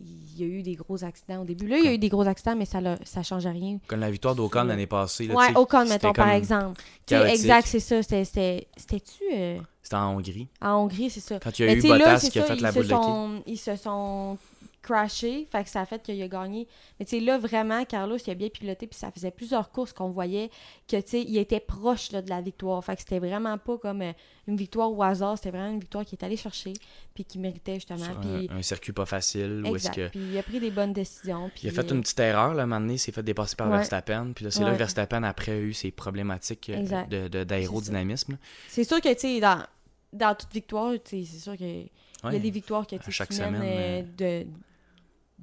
il 0.00 0.40
y 0.40 0.44
a 0.44 0.46
eu 0.46 0.62
des 0.62 0.74
gros 0.74 1.04
accidents 1.04 1.42
au 1.42 1.44
début. 1.44 1.66
Là, 1.66 1.78
il 1.78 1.84
y 1.84 1.88
a 1.88 1.92
eu 1.92 1.98
des 1.98 2.08
gros 2.08 2.26
accidents, 2.26 2.56
mais 2.56 2.64
ça 2.64 2.80
ne 2.80 2.96
ça 3.04 3.22
change 3.22 3.46
rien. 3.46 3.78
Comme 3.86 4.00
la 4.00 4.10
victoire 4.10 4.34
d'Ocon 4.34 4.64
l'année 4.64 4.86
passée. 4.86 5.28
Oui, 5.32 5.44
Ocon, 5.54 5.84
mettons, 5.86 6.12
par 6.12 6.30
exemple. 6.30 6.80
Exact, 7.10 7.66
c'est 7.66 7.80
ça. 7.80 8.02
C'était-tu. 8.02 9.24
Euh, 9.34 9.58
c'était 9.82 9.96
en 9.96 10.16
Hongrie. 10.16 10.48
En 10.60 10.74
Hongrie, 10.74 11.10
c'est 11.10 11.20
ça. 11.20 11.38
Quand 11.40 11.58
il 11.58 11.66
y 11.66 11.68
a 11.68 11.74
eu 11.74 11.82
Bottas 11.82 12.28
qui 12.30 12.38
a 12.38 12.44
fait 12.44 12.60
la 12.60 12.72
boule 12.72 12.86
de 12.86 13.50
Ils 13.50 13.58
se 13.58 13.76
sont 13.76 14.38
crashé, 14.82 15.46
fait 15.50 15.64
que 15.64 15.70
ça 15.70 15.80
a 15.82 15.86
fait 15.86 16.02
qu'il 16.02 16.20
a 16.22 16.28
gagné. 16.28 16.66
Mais 16.98 17.04
tu 17.04 17.18
sais, 17.18 17.20
là, 17.20 17.38
vraiment, 17.38 17.84
Carlos, 17.84 18.16
il 18.16 18.30
a 18.30 18.34
bien 18.34 18.48
piloté, 18.48 18.86
puis 18.86 18.98
ça 18.98 19.10
faisait 19.10 19.30
plusieurs 19.30 19.70
courses 19.70 19.92
qu'on 19.92 20.10
voyait 20.10 20.50
que, 20.88 20.96
tu 20.96 21.08
sais, 21.08 21.22
il 21.22 21.36
était 21.36 21.60
proche 21.60 22.12
là, 22.12 22.22
de 22.22 22.30
la 22.30 22.40
victoire. 22.40 22.82
Fait 22.84 22.96
que 22.96 23.02
c'était 23.02 23.18
vraiment 23.18 23.58
pas 23.58 23.78
comme 23.78 24.02
euh, 24.02 24.12
une 24.48 24.56
victoire 24.56 24.90
au 24.90 25.02
hasard, 25.02 25.36
c'était 25.36 25.50
vraiment 25.50 25.72
une 25.72 25.80
victoire 25.80 26.04
qu'il 26.04 26.18
est 26.18 26.24
allé 26.24 26.36
chercher, 26.36 26.72
puis 27.14 27.24
qui 27.24 27.38
méritait 27.38 27.74
justement. 27.74 28.06
un, 28.50 28.62
circuit 28.62 28.92
pas 28.92 29.06
facile. 29.06 29.62
Exact. 29.66 29.94
que... 29.94 30.08
Puis 30.08 30.20
il 30.32 30.38
a 30.38 30.42
pris 30.42 30.60
des 30.60 30.70
bonnes 30.70 30.92
décisions. 30.92 31.50
Puis 31.54 31.62
il 31.64 31.68
a 31.68 31.72
fait 31.72 31.90
une 31.90 32.00
petite 32.00 32.20
erreur, 32.20 32.54
là, 32.54 32.62
un 32.62 32.66
moment 32.66 32.80
donné, 32.80 32.94
il 32.94 32.98
s'est 32.98 33.12
fait 33.12 33.22
dépasser 33.22 33.56
par 33.56 33.68
Verstappen, 33.68 34.32
puis 34.34 34.44
là, 34.46 34.50
c'est 34.50 34.64
là 34.64 34.72
que 34.72 34.78
Verstappen, 34.78 35.22
après, 35.22 35.52
a 35.52 35.58
eu 35.58 35.74
ses 35.74 35.90
problématiques 35.90 36.70
euh, 36.70 37.44
d'aérodynamisme. 37.44 38.38
C'est 38.68 38.84
sûr 38.84 39.00
que, 39.00 39.12
tu 39.12 39.20
sais, 39.20 39.40
dans, 39.40 39.64
dans 40.12 40.34
toute 40.34 40.52
victoire, 40.52 40.94
c'est 41.04 41.24
sûr 41.24 41.56
que... 41.56 41.84
Il 42.24 42.32
y 42.32 42.36
a 42.36 42.38
des 42.38 42.50
victoires 42.50 42.86
qui 42.86 42.94
étaient 42.94 43.10
chaque 43.10 43.32
semaine, 43.32 43.62
euh, 43.64 44.02
de, 44.44 44.46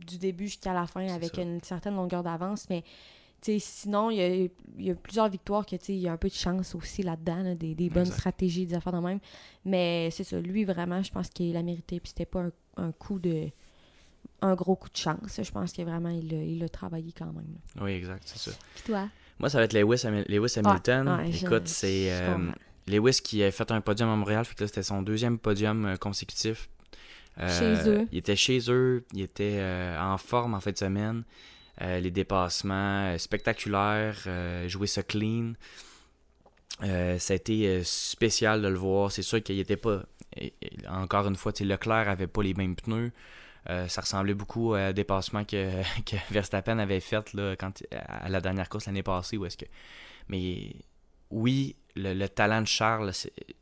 du 0.05 0.17
début 0.17 0.45
jusqu'à 0.45 0.73
la 0.73 0.87
fin 0.87 1.07
avec 1.07 1.37
une 1.37 1.61
certaine 1.61 1.95
longueur 1.95 2.23
d'avance. 2.23 2.67
Mais 2.69 2.83
sinon, 3.59 4.09
il 4.09 4.49
y, 4.79 4.91
a, 4.91 4.95
plusieurs 4.95 5.29
victoires 5.29 5.65
que 5.65 5.75
il 5.89 5.95
y 5.95 6.07
a 6.07 6.11
un 6.11 6.17
peu 6.17 6.27
de 6.27 6.33
chance 6.33 6.75
aussi 6.75 7.03
là-dedans, 7.03 7.53
des, 7.55 7.89
bonnes 7.89 8.05
stratégies, 8.05 8.65
des 8.65 8.75
affaires 8.75 8.93
de 8.93 8.99
même. 8.99 9.19
Mais 9.65 10.09
c'est 10.11 10.23
ça, 10.23 10.39
lui 10.39 10.65
vraiment, 10.65 11.01
je 11.01 11.11
pense 11.11 11.29
qu'il 11.29 11.55
a 11.55 11.63
mérité. 11.63 11.99
Puis 11.99 12.09
c'était 12.09 12.25
pas 12.25 12.45
un, 12.77 12.91
coup 12.91 13.19
de. 13.19 13.49
un 14.41 14.55
gros 14.55 14.75
coup 14.75 14.89
de 14.89 14.97
chance. 14.97 15.39
Je 15.41 15.51
pense 15.51 15.71
que 15.71 15.81
vraiment, 15.81 16.09
il 16.09 16.59
l'a 16.59 16.69
travaillé 16.69 17.11
quand 17.17 17.31
même. 17.31 17.57
Oui, 17.81 17.91
exact, 17.91 18.23
c'est 18.25 18.51
ça. 18.51 18.57
Puis 18.75 18.83
toi? 18.85 19.07
Moi, 19.39 19.49
ça 19.49 19.59
va 19.59 19.65
être 19.65 19.73
Lewis, 19.73 20.03
Lewis 20.27 20.53
Hamilton. 20.57 21.21
Écoute, 21.31 21.67
c'est 21.67 22.11
euh, 22.11 22.51
Lewis 22.87 23.19
qui 23.23 23.43
a 23.43 23.51
fait 23.51 23.71
un 23.71 23.81
podium 23.81 24.09
à 24.09 24.15
Montréal. 24.15 24.45
Fait 24.45 24.55
que 24.55 24.65
c'était 24.65 24.83
son 24.83 25.03
deuxième 25.03 25.37
podium 25.37 25.85
euh, 25.85 25.95
consécutif 25.95 26.69
chez 27.39 27.89
eux. 27.89 28.07
Il 28.11 28.17
était 28.17 28.35
chez 28.35 28.59
eux, 28.69 29.05
il 29.13 29.21
était 29.21 29.57
euh, 29.59 29.99
en 29.99 30.17
forme 30.17 30.53
en 30.53 30.59
fin 30.59 30.71
de 30.71 30.77
semaine. 30.77 31.23
Euh, 31.81 31.99
les 31.99 32.09
dépassements 32.09 33.13
euh, 33.13 33.17
spectaculaires, 33.17 34.27
jouer 34.67 34.87
ça 34.87 35.03
clean. 35.03 35.53
ça 36.81 37.33
a 37.33 37.35
été 37.35 37.83
spécial 37.83 38.61
de 38.61 38.67
le 38.67 38.77
voir. 38.77 39.11
C'est 39.11 39.21
sûr 39.21 39.41
qu'il 39.43 39.57
n'était 39.57 39.77
pas. 39.77 40.03
Encore 40.87 41.27
une 41.27 41.35
fois, 41.35 41.51
Leclerc 41.59 42.09
avait 42.09 42.27
pas 42.27 42.43
les 42.43 42.53
mêmes 42.53 42.75
pneus. 42.75 43.11
ça 43.65 44.01
ressemblait 44.01 44.33
beaucoup 44.33 44.73
à 44.73 44.93
dépassement 44.93 45.43
que, 45.43 45.81
que 46.05 46.15
Verstappen 46.31 46.79
avait 46.79 46.99
fait 46.99 47.33
là, 47.33 47.55
quand, 47.55 47.83
à 47.91 48.29
la 48.29 48.41
dernière 48.41 48.69
course 48.69 48.87
l'année 48.87 49.03
passée. 49.03 49.37
Où 49.37 49.45
est-ce 49.45 49.57
que... 49.57 49.65
Mais 50.29 50.75
oui, 51.29 51.75
le, 51.95 52.27
talent 52.27 52.61
de 52.61 52.67
Charles, 52.67 53.11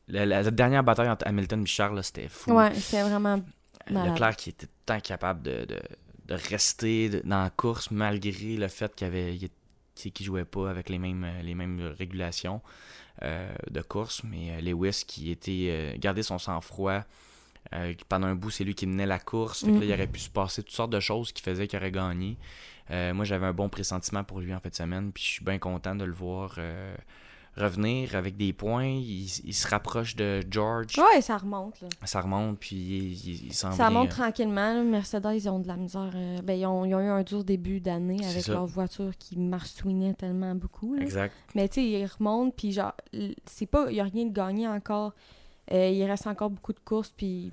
la, 0.07 0.43
dernière 0.51 0.83
bataille 0.83 1.09
entre 1.09 1.27
Hamilton 1.27 1.63
et 1.63 1.65
Charles, 1.65 2.03
c'était 2.03 2.27
fou. 2.27 2.53
Ouais, 2.53 2.73
c'est 2.75 3.01
vraiment. 3.01 3.41
Malade. 3.89 4.13
Leclerc 4.13 4.35
qui 4.35 4.49
était 4.49 4.67
tant 4.85 4.99
capable 4.99 5.43
de, 5.43 5.65
de, 5.65 6.33
rester 6.33 7.21
dans 7.23 7.43
la 7.43 7.49
course 7.49 7.91
malgré 7.91 8.57
le 8.57 8.67
fait 8.67 8.93
qu'il 8.95 9.07
avait 9.07 9.37
qu'il 9.95 10.25
jouait 10.25 10.45
pas 10.45 10.69
avec 10.69 10.89
les 10.89 10.99
mêmes, 10.99 11.25
les 11.41 11.55
mêmes 11.55 11.93
régulations 11.97 12.61
euh, 13.23 13.55
de 13.71 13.81
course, 13.81 14.23
mais 14.25 14.51
euh, 14.51 14.61
Lewis 14.61 15.03
qui 15.07 15.31
était 15.31 15.67
euh, 15.69 15.93
gardé 15.97 16.21
son 16.21 16.37
sang-froid. 16.37 17.03
pendant 18.09 18.27
un 18.27 18.35
bout, 18.35 18.49
c'est 18.49 18.65
lui 18.65 18.75
qui 18.75 18.87
menait 18.87 19.05
la 19.05 19.19
course. 19.19 19.63
Fait 19.63 19.71
là, 19.71 19.79
il 19.81 19.87
mm. 19.87 19.93
aurait 19.93 20.07
pu 20.07 20.19
se 20.19 20.29
passer 20.29 20.63
toutes 20.63 20.75
sortes 20.75 20.91
de 20.91 20.99
choses 20.99 21.31
qui 21.31 21.41
faisaient 21.41 21.67
qu'il 21.67 21.79
aurait 21.79 21.91
gagné. 21.91 22.37
moi, 22.89 23.23
j'avais 23.23 23.45
un 23.45 23.53
bon 23.53 23.69
pressentiment 23.69 24.23
pour 24.23 24.41
lui 24.41 24.53
en 24.53 24.59
fin 24.59 24.69
de 24.69 24.75
semaine, 24.75 25.11
puis 25.13 25.23
je 25.23 25.29
suis 25.29 25.45
bien 25.45 25.59
content 25.59 25.95
de 25.95 26.03
le 26.03 26.11
voir 26.11 26.57
revenir 27.57 28.15
avec 28.15 28.37
des 28.37 28.53
points. 28.53 28.85
Il, 28.85 29.27
se 29.27 29.67
rapproche 29.67 30.15
de 30.15 30.41
George. 30.49 30.97
Ouais, 30.97 31.21
ça 31.21 31.37
remonte. 31.37 31.79
Là. 31.81 31.87
Ça 32.03 32.21
remonte, 32.21 32.59
puis 32.59 32.75
il, 32.75 33.45
il, 33.47 33.53
Ça 33.53 33.69
remonte 33.69 34.09
tranquillement. 34.09 34.83
Mercedes, 34.83 35.33
ils 35.33 35.49
ont 35.49 35.59
de 35.59 35.67
la 35.67 35.77
misère. 35.77 36.11
Euh, 36.13 36.41
ben, 36.43 36.53
ils, 36.53 36.65
ont, 36.65 36.85
ils, 36.85 36.95
ont, 36.95 36.99
eu 36.99 37.09
un 37.09 37.23
dur 37.23 37.43
début 37.43 37.79
d'année 37.79 38.25
avec 38.25 38.47
leur 38.47 38.65
voiture 38.65 39.11
qui 39.17 39.37
marsouinait 39.37 40.13
tellement 40.13 40.55
beaucoup. 40.55 40.95
Exact. 40.97 41.33
Mais 41.55 41.67
tu 41.69 41.75
sais, 41.75 41.85
ils 41.85 42.05
remontent, 42.05 42.53
puis 42.55 42.71
genre, 42.71 42.93
c'est 43.45 43.67
pas. 43.67 43.85
Il 43.89 43.93
n'y 43.93 44.01
a 44.01 44.05
rien 44.05 44.25
de 44.25 44.33
gagné 44.33 44.67
encore. 44.67 45.13
Euh, 45.71 45.89
il 45.89 46.03
reste 46.03 46.27
encore 46.27 46.51
beaucoup 46.51 46.73
de 46.73 46.79
courses, 46.79 47.11
puis, 47.15 47.51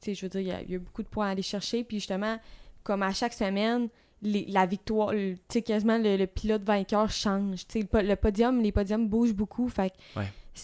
tu 0.00 0.06
sais, 0.06 0.14
je 0.14 0.26
veux 0.26 0.30
dire, 0.30 0.40
il 0.40 0.46
y, 0.48 0.52
a, 0.52 0.62
il 0.62 0.70
y 0.70 0.74
a 0.74 0.78
beaucoup 0.78 1.02
de 1.02 1.08
points 1.08 1.28
à 1.28 1.30
aller 1.30 1.42
chercher. 1.42 1.84
Puis 1.84 1.98
justement, 1.98 2.38
comme 2.82 3.02
à 3.02 3.12
chaque 3.12 3.34
semaine, 3.34 3.88
la 4.22 4.66
victoire, 4.66 5.10
tu 5.10 5.38
sais, 5.48 5.62
quasiment 5.62 5.98
le, 5.98 6.24
pilote 6.26 6.62
vainqueur 6.62 7.10
change. 7.10 7.66
Tu 7.66 7.80
sais, 7.80 8.02
le, 8.02 8.14
podium, 8.14 8.60
les 8.60 8.72
podiums 8.72 9.08
bougent 9.08 9.34
beaucoup. 9.34 9.68
Fait 9.68 9.92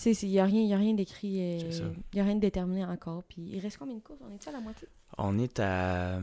il 0.05 0.29
n'y 0.29 0.39
a 0.39 0.45
rien, 0.45 0.63
y 0.63 0.75
a 0.75 0.77
rien 0.77 0.95
d'écrit, 0.95 1.29
il 1.29 1.95
n'y 2.15 2.21
a 2.21 2.25
rien 2.25 2.35
de 2.37 2.41
déterminé 2.41 2.85
encore. 2.85 3.23
Puis 3.25 3.43
il 3.43 3.61
reste 3.61 3.79
combien 3.79 3.97
de 3.97 4.01
courses? 4.01 4.21
On 4.23 4.33
est 4.33 4.49
à 4.49 4.53
la 4.53 4.61
moitié? 4.61 4.89
On 5.17 5.39
est 5.39 5.61
à. 5.61 6.21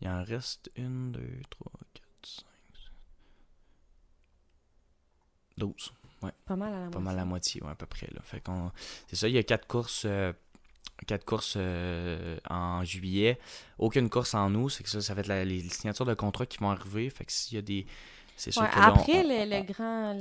Il 0.00 0.08
en 0.08 0.22
reste 0.22 0.70
une, 0.76 1.12
deux, 1.12 1.40
trois, 1.50 1.72
quatre, 1.94 2.06
cinq, 2.22 2.44
douze. 5.56 5.92
Ouais. 6.22 6.32
Pas 6.46 6.56
mal 6.56 6.72
à 6.72 6.76
la 6.76 6.80
moitié. 6.80 6.94
Pas 6.94 7.00
mal 7.00 7.14
à 7.14 7.16
la 7.16 7.24
moitié, 7.24 7.62
ouais, 7.62 7.70
à 7.70 7.74
peu 7.74 7.86
près. 7.86 8.08
Là. 8.12 8.20
Fait 8.22 8.40
qu'on... 8.40 8.70
C'est 9.08 9.16
ça, 9.16 9.28
il 9.28 9.34
y 9.34 9.38
a 9.38 9.42
quatre 9.42 9.66
courses. 9.66 10.04
Euh, 10.06 10.32
quatre 11.04 11.24
courses 11.24 11.54
euh, 11.56 12.38
en 12.48 12.84
juillet, 12.84 13.38
aucune 13.78 14.08
course 14.08 14.34
en 14.34 14.54
août. 14.54 14.70
C'est 14.70 14.82
que 14.82 14.90
ça, 14.90 15.00
ça 15.00 15.14
va 15.14 15.20
être 15.20 15.46
les 15.46 15.60
signatures 15.68 16.06
de 16.06 16.14
contrat 16.14 16.46
qui 16.46 16.58
vont 16.58 16.70
arriver. 16.70 17.08
Fait 17.10 17.24
que 17.24 17.32
s'il 17.32 17.56
y 17.56 17.58
a 17.58 17.62
des. 17.62 17.86
C'est 18.36 18.50
sûr 18.50 18.68
que 18.68 18.78
après 18.78 19.22
les, 19.22 19.62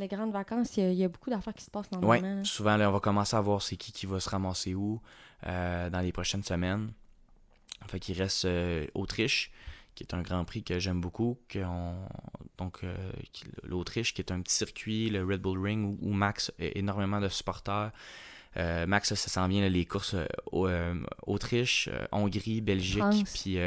grandes 0.07 0.31
vacances, 0.31 0.77
il 0.77 0.93
y, 0.93 1.03
a, 1.03 1.07
beaucoup 1.07 1.31
d'affaires 1.31 1.53
qui 1.53 1.63
se 1.63 1.71
passent 1.71 1.89
dans 1.89 1.99
le 1.99 2.43
souvent, 2.43 2.77
là, 2.77 2.87
on 2.87 2.93
va 2.93 2.99
commencer 2.99 3.35
à 3.35 3.41
voir 3.41 3.59
c'est 3.63 3.75
qui 3.75 3.91
qui 3.91 4.05
va 4.05 4.19
se 4.19 4.29
ramasser 4.29 4.75
où 4.75 5.01
euh, 5.47 5.89
dans 5.89 5.99
les 5.99 6.11
prochaines 6.11 6.43
semaines. 6.43 6.91
Fait 7.87 7.99
qu'il 7.99 8.15
reste 8.15 8.45
euh, 8.45 8.85
Autriche, 8.93 9.51
qui 9.95 10.03
est 10.03 10.13
un 10.13 10.21
grand 10.21 10.45
prix 10.45 10.63
que 10.63 10.77
j'aime 10.77 11.01
beaucoup. 11.01 11.39
donc, 12.59 12.81
l'Autriche, 13.63 14.13
qui 14.13 14.21
est 14.21 14.31
un 14.31 14.41
petit 14.41 14.55
circuit, 14.55 15.09
le 15.09 15.25
Red 15.25 15.41
Bull 15.41 15.59
Ring, 15.59 15.97
où, 15.99 16.09
où 16.09 16.13
Max 16.13 16.51
a 16.59 16.65
énormément 16.75 17.19
de 17.19 17.29
supporters. 17.29 17.91
Euh, 18.57 18.85
Max, 18.85 19.13
ça, 19.13 19.29
s'en 19.29 19.47
vient 19.47 19.67
les 19.67 19.85
courses 19.85 20.13
euh, 20.13 20.25
euh, 20.53 21.03
Autriche, 21.25 21.89
Hongrie, 22.11 22.61
Belgique, 22.61 23.25
puis 23.33 23.57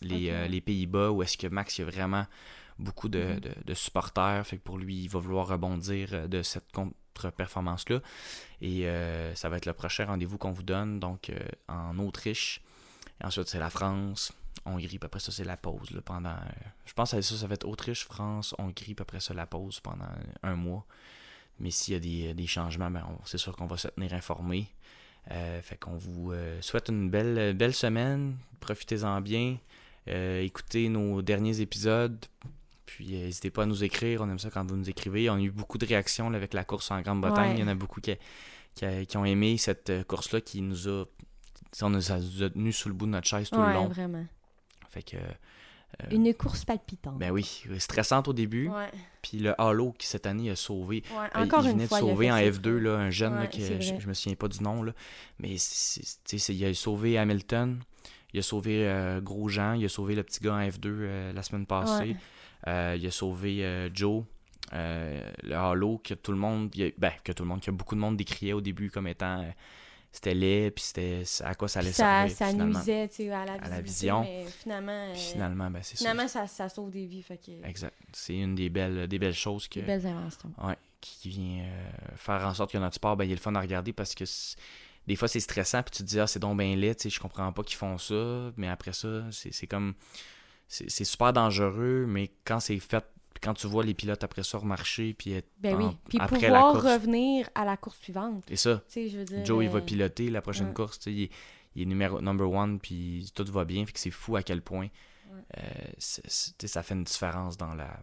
les, 0.00 0.60
Pays-Bas, 0.60 1.10
où 1.10 1.22
est-ce 1.22 1.36
que 1.36 1.46
Max, 1.46 1.78
il 1.78 1.82
y 1.82 1.84
a 1.84 1.90
vraiment 1.90 2.26
beaucoup 2.78 3.08
mhm. 3.08 3.40
de, 3.40 3.74
supporters. 3.74 4.46
Fait 4.46 4.56
que 4.56 4.62
pour 4.62 4.78
lui, 4.78 5.04
il 5.04 5.08
va 5.08 5.18
vouloir 5.18 5.48
rebondir 5.48 6.28
de 6.28 6.42
cette 6.42 6.70
contre-performance-là. 6.72 8.00
Et 8.60 8.86
ça 9.34 9.48
va 9.48 9.56
être 9.56 9.66
le 9.66 9.74
prochain 9.74 10.06
rendez-vous 10.06 10.38
qu'on 10.38 10.52
vous 10.52 10.62
donne, 10.62 11.00
donc 11.00 11.30
en 11.68 11.98
Autriche. 11.98 12.62
ensuite, 13.22 13.48
c'est 13.48 13.58
la 13.58 13.70
France, 13.70 14.32
Hongrie, 14.64 14.86
puis 14.86 15.06
après 15.06 15.20
ça, 15.20 15.32
c'est 15.32 15.44
la 15.44 15.56
pause. 15.56 16.00
pendant, 16.04 16.36
je 16.86 16.92
pense 16.94 17.10
que 17.12 17.20
ça, 17.20 17.36
ça 17.36 17.46
va 17.46 17.54
être 17.54 17.66
Autriche, 17.66 18.04
France, 18.04 18.54
Hongrie, 18.58 18.94
puis 18.94 19.02
après 19.02 19.20
ça, 19.20 19.34
la 19.34 19.46
pause 19.46 19.80
pendant 19.80 20.08
un 20.42 20.54
mois. 20.54 20.86
Mais 21.62 21.70
s'il 21.70 21.94
y 21.94 22.28
a 22.28 22.34
des, 22.34 22.46
changements, 22.46 22.90
ben 22.90 23.06
c'est 23.24 23.38
sûr 23.38 23.56
qu'on 23.56 23.66
va 23.66 23.76
se 23.76 23.88
tenir 23.88 24.12
informé. 24.12 24.68
Euh, 25.30 25.62
fait 25.62 25.76
qu'on 25.76 25.96
vous 25.96 26.32
euh, 26.32 26.60
souhaite 26.60 26.88
une 26.88 27.08
belle, 27.08 27.56
belle 27.56 27.72
semaine. 27.72 28.36
Profitez-en 28.58 29.20
bien. 29.20 29.58
Euh, 30.08 30.42
écoutez 30.42 30.88
nos 30.88 31.22
derniers 31.22 31.60
épisodes. 31.60 32.18
Puis 32.84 33.12
n'hésitez 33.12 33.50
pas 33.50 33.62
à 33.62 33.66
nous 33.66 33.84
écrire. 33.84 34.22
On 34.22 34.28
aime 34.28 34.40
ça 34.40 34.50
quand 34.50 34.68
vous 34.68 34.76
nous 34.76 34.90
écrivez. 34.90 35.30
On 35.30 35.34
a 35.36 35.40
eu 35.40 35.52
beaucoup 35.52 35.78
de 35.78 35.86
réactions 35.86 36.34
avec 36.34 36.52
la 36.52 36.64
course 36.64 36.90
en 36.90 37.00
Grande-Bretagne. 37.00 37.56
Il 37.56 37.60
y 37.60 37.64
en 37.64 37.68
a 37.68 37.76
beaucoup 37.76 38.00
qui, 38.00 38.16
qui, 38.74 39.16
ont 39.16 39.24
aimé 39.24 39.56
cette 39.56 40.04
course-là 40.08 40.40
qui 40.40 40.62
nous 40.62 40.88
a. 40.88 41.04
On 41.80 41.90
nous 41.90 42.10
a, 42.10 42.18
tenu 42.50 42.72
sous 42.72 42.88
le 42.88 42.94
bout 42.94 43.06
de 43.06 43.12
notre 43.12 43.28
chaise 43.28 43.48
tout 43.48 43.62
le 43.62 43.72
long. 43.72 43.86
vraiment. 43.86 44.26
Fait 44.90 45.02
que 45.02 45.16
euh, 46.00 46.06
Une 46.10 46.32
course 46.34 46.64
palpitante. 46.64 47.18
Ben 47.18 47.30
oui, 47.30 47.64
stressante 47.78 48.28
au 48.28 48.32
début. 48.32 48.70
Puis 49.20 49.38
le 49.38 49.60
Halo 49.60 49.92
qui 49.92 50.06
cette 50.06 50.26
année 50.26 50.50
a 50.50 50.56
sauvé. 50.56 51.02
Euh, 51.12 51.44
il 51.44 51.70
venait 51.70 51.86
de 51.86 51.90
sauver 51.90 52.30
en 52.30 52.36
F2 52.36 52.70
là, 52.78 52.96
un 52.96 53.10
jeune 53.10 53.34
là, 53.34 53.48
je, 53.52 53.80
je, 53.80 54.08
me 54.08 54.14
souviens 54.14 54.36
pas 54.36 54.48
du 54.48 54.62
nom. 54.62 54.82
Là, 54.82 54.92
mais 55.38 55.50
il 55.50 56.64
a 56.64 56.74
sauvé 56.74 57.18
Hamilton, 57.18 57.80
il 58.32 58.40
a 58.40 58.42
sauvé 58.42 58.88
euh, 58.88 59.20
Grosjean, 59.20 59.74
il 59.74 59.84
a 59.84 59.88
sauvé 59.88 60.14
le 60.14 60.22
petit 60.22 60.40
gars 60.40 60.54
en 60.54 60.66
F2 60.66 61.32
la 61.32 61.42
semaine 61.42 61.66
passée. 61.66 62.16
il 62.66 63.06
a 63.06 63.10
sauvé 63.10 63.90
Joe. 63.94 64.24
le 64.72 65.54
Halo 65.54 65.98
que 66.02 66.14
tout 66.14 66.32
le 66.32 66.38
monde, 66.38 66.70
ben, 66.98 67.12
que 67.22 67.32
tout 67.32 67.44
le 67.44 67.48
monde, 67.48 67.60
que 67.60 67.70
beaucoup 67.70 67.94
de 67.94 68.00
monde 68.00 68.16
décriait 68.16 68.54
au 68.54 68.60
début 68.60 68.90
comme 68.90 69.06
étant 69.06 69.44
c'était 70.12 70.34
laid, 70.34 70.70
puis 70.70 70.84
c'était 70.84 71.22
à 71.42 71.54
quoi 71.54 71.68
ça 71.68 71.80
allait 71.80 71.90
ça, 71.90 72.28
servir. 72.28 72.36
Ça 72.36 72.52
nuisait 72.52 73.32
à 73.32 73.46
la, 73.46 73.52
à 73.54 73.68
la 73.68 73.80
vision. 73.80 74.22
Mais 74.22 74.44
finalement, 74.44 74.92
euh, 74.92 75.14
finalement, 75.14 75.70
ben, 75.70 75.80
c'est 75.82 75.96
finalement 75.96 76.28
ça. 76.28 76.46
ça. 76.46 76.68
sauve 76.68 76.90
des 76.90 77.06
vies. 77.06 77.22
Fait 77.22 77.38
que... 77.38 77.66
Exact. 77.66 77.96
C'est 78.12 78.36
une 78.36 78.54
des 78.54 78.68
belles, 78.68 79.08
des 79.08 79.18
belles 79.18 79.32
choses 79.32 79.68
que. 79.68 79.80
Des 79.80 79.86
belles 79.86 80.06
inventions. 80.06 80.52
Ouais, 80.62 80.76
qui 81.00 81.30
vient 81.30 81.64
euh, 81.64 81.90
faire 82.16 82.46
en 82.46 82.52
sorte 82.52 82.72
que 82.72 82.78
notre 82.78 82.96
sport, 82.96 83.16
ben, 83.16 83.24
il 83.24 83.32
est 83.32 83.36
le 83.36 83.40
fun 83.40 83.54
à 83.54 83.60
regarder 83.60 83.94
parce 83.94 84.14
que 84.14 84.24
des 85.06 85.16
fois 85.16 85.28
c'est 85.28 85.40
stressant, 85.40 85.82
puis 85.82 85.92
tu 85.96 86.02
te 86.02 86.08
dis, 86.08 86.20
ah, 86.20 86.26
c'est 86.26 86.38
donc 86.38 86.58
bien 86.58 86.76
laid, 86.76 86.96
je 87.08 87.18
comprends 87.18 87.50
pas 87.52 87.62
qu'ils 87.62 87.78
font 87.78 87.96
ça, 87.96 88.52
mais 88.58 88.68
après 88.68 88.92
ça, 88.92 89.24
c'est 89.30 89.66
comme. 89.66 89.94
C'est 90.68 91.04
super 91.04 91.34
dangereux, 91.34 92.06
mais 92.08 92.30
quand 92.44 92.58
c'est 92.58 92.78
fait 92.78 93.04
quand 93.40 93.54
tu 93.54 93.66
vois 93.66 93.84
les 93.84 93.94
pilotes 93.94 94.24
après 94.24 94.42
ça 94.42 94.58
remarcher, 94.58 95.14
puis 95.14 95.32
être 95.32 95.48
ben 95.58 95.76
oui. 95.76 95.96
puis 96.08 96.18
pouvoir 96.18 96.82
revenir 96.82 97.48
à 97.54 97.64
la 97.64 97.76
course 97.76 97.98
suivante. 97.98 98.44
C'est 98.48 98.56
ça. 98.56 98.82
Joe, 99.44 99.64
il 99.64 99.70
va 99.70 99.78
euh, 99.78 99.82
piloter 99.82 100.30
la 100.30 100.42
prochaine 100.42 100.74
course. 100.74 101.00
Il 101.06 101.22
est, 101.22 101.30
il 101.74 101.82
est 101.82 101.86
numéro 101.86 102.20
number 102.20 102.50
one, 102.50 102.78
puis 102.80 103.30
tout 103.34 103.44
va 103.50 103.64
bien. 103.64 103.86
Fait 103.86 103.92
que 103.92 104.00
c'est 104.00 104.10
fou 104.10 104.36
à 104.36 104.42
quel 104.42 104.62
point 104.62 104.88
euh, 105.56 105.60
ça 105.98 106.82
fait 106.82 106.94
une 106.94 107.04
différence 107.04 107.56
dans 107.56 107.74
la 107.74 108.02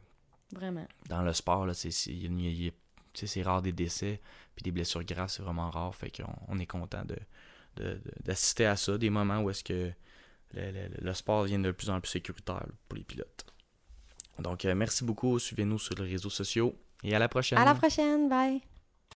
Vraiment. 0.51 0.87
Dans 1.07 1.21
le 1.21 1.33
sport, 1.33 1.65
là, 1.65 1.73
c'est, 1.73 1.91
c'est 1.91 3.41
rare 3.43 3.61
des 3.61 3.71
décès, 3.71 4.19
puis 4.55 4.63
des 4.63 4.71
blessures 4.71 5.03
graves, 5.03 5.29
c'est 5.29 5.43
vraiment 5.43 5.69
rare. 5.69 5.93
Fait 5.93 6.09
qu'on 6.09 6.33
on 6.47 6.59
est 6.59 6.65
content 6.65 7.03
de, 7.05 7.99
d'assister 8.23 8.65
à 8.65 8.75
ça, 8.75 8.97
des 8.97 9.09
moments 9.09 9.41
où 9.41 9.49
est-ce 9.49 9.63
que 9.63 9.91
le, 10.53 10.89
le, 10.99 11.13
sport 11.13 11.43
devient 11.43 11.59
de 11.59 11.71
plus 11.71 11.89
en 11.89 11.99
plus 12.01 12.09
sécuritaire 12.09 12.65
pour 12.87 12.97
les 12.97 13.03
pilotes. 13.03 13.45
Donc, 14.41 14.65
euh, 14.65 14.75
merci 14.75 15.03
beaucoup. 15.03 15.39
Suivez-nous 15.39 15.79
sur 15.79 15.95
les 15.95 16.09
réseaux 16.11 16.29
sociaux 16.29 16.75
et 17.03 17.15
à 17.15 17.19
la 17.19 17.29
prochaine. 17.29 17.57
À 17.57 17.65
la 17.65 17.75
prochaine. 17.75 18.29
Bye. 18.29 18.61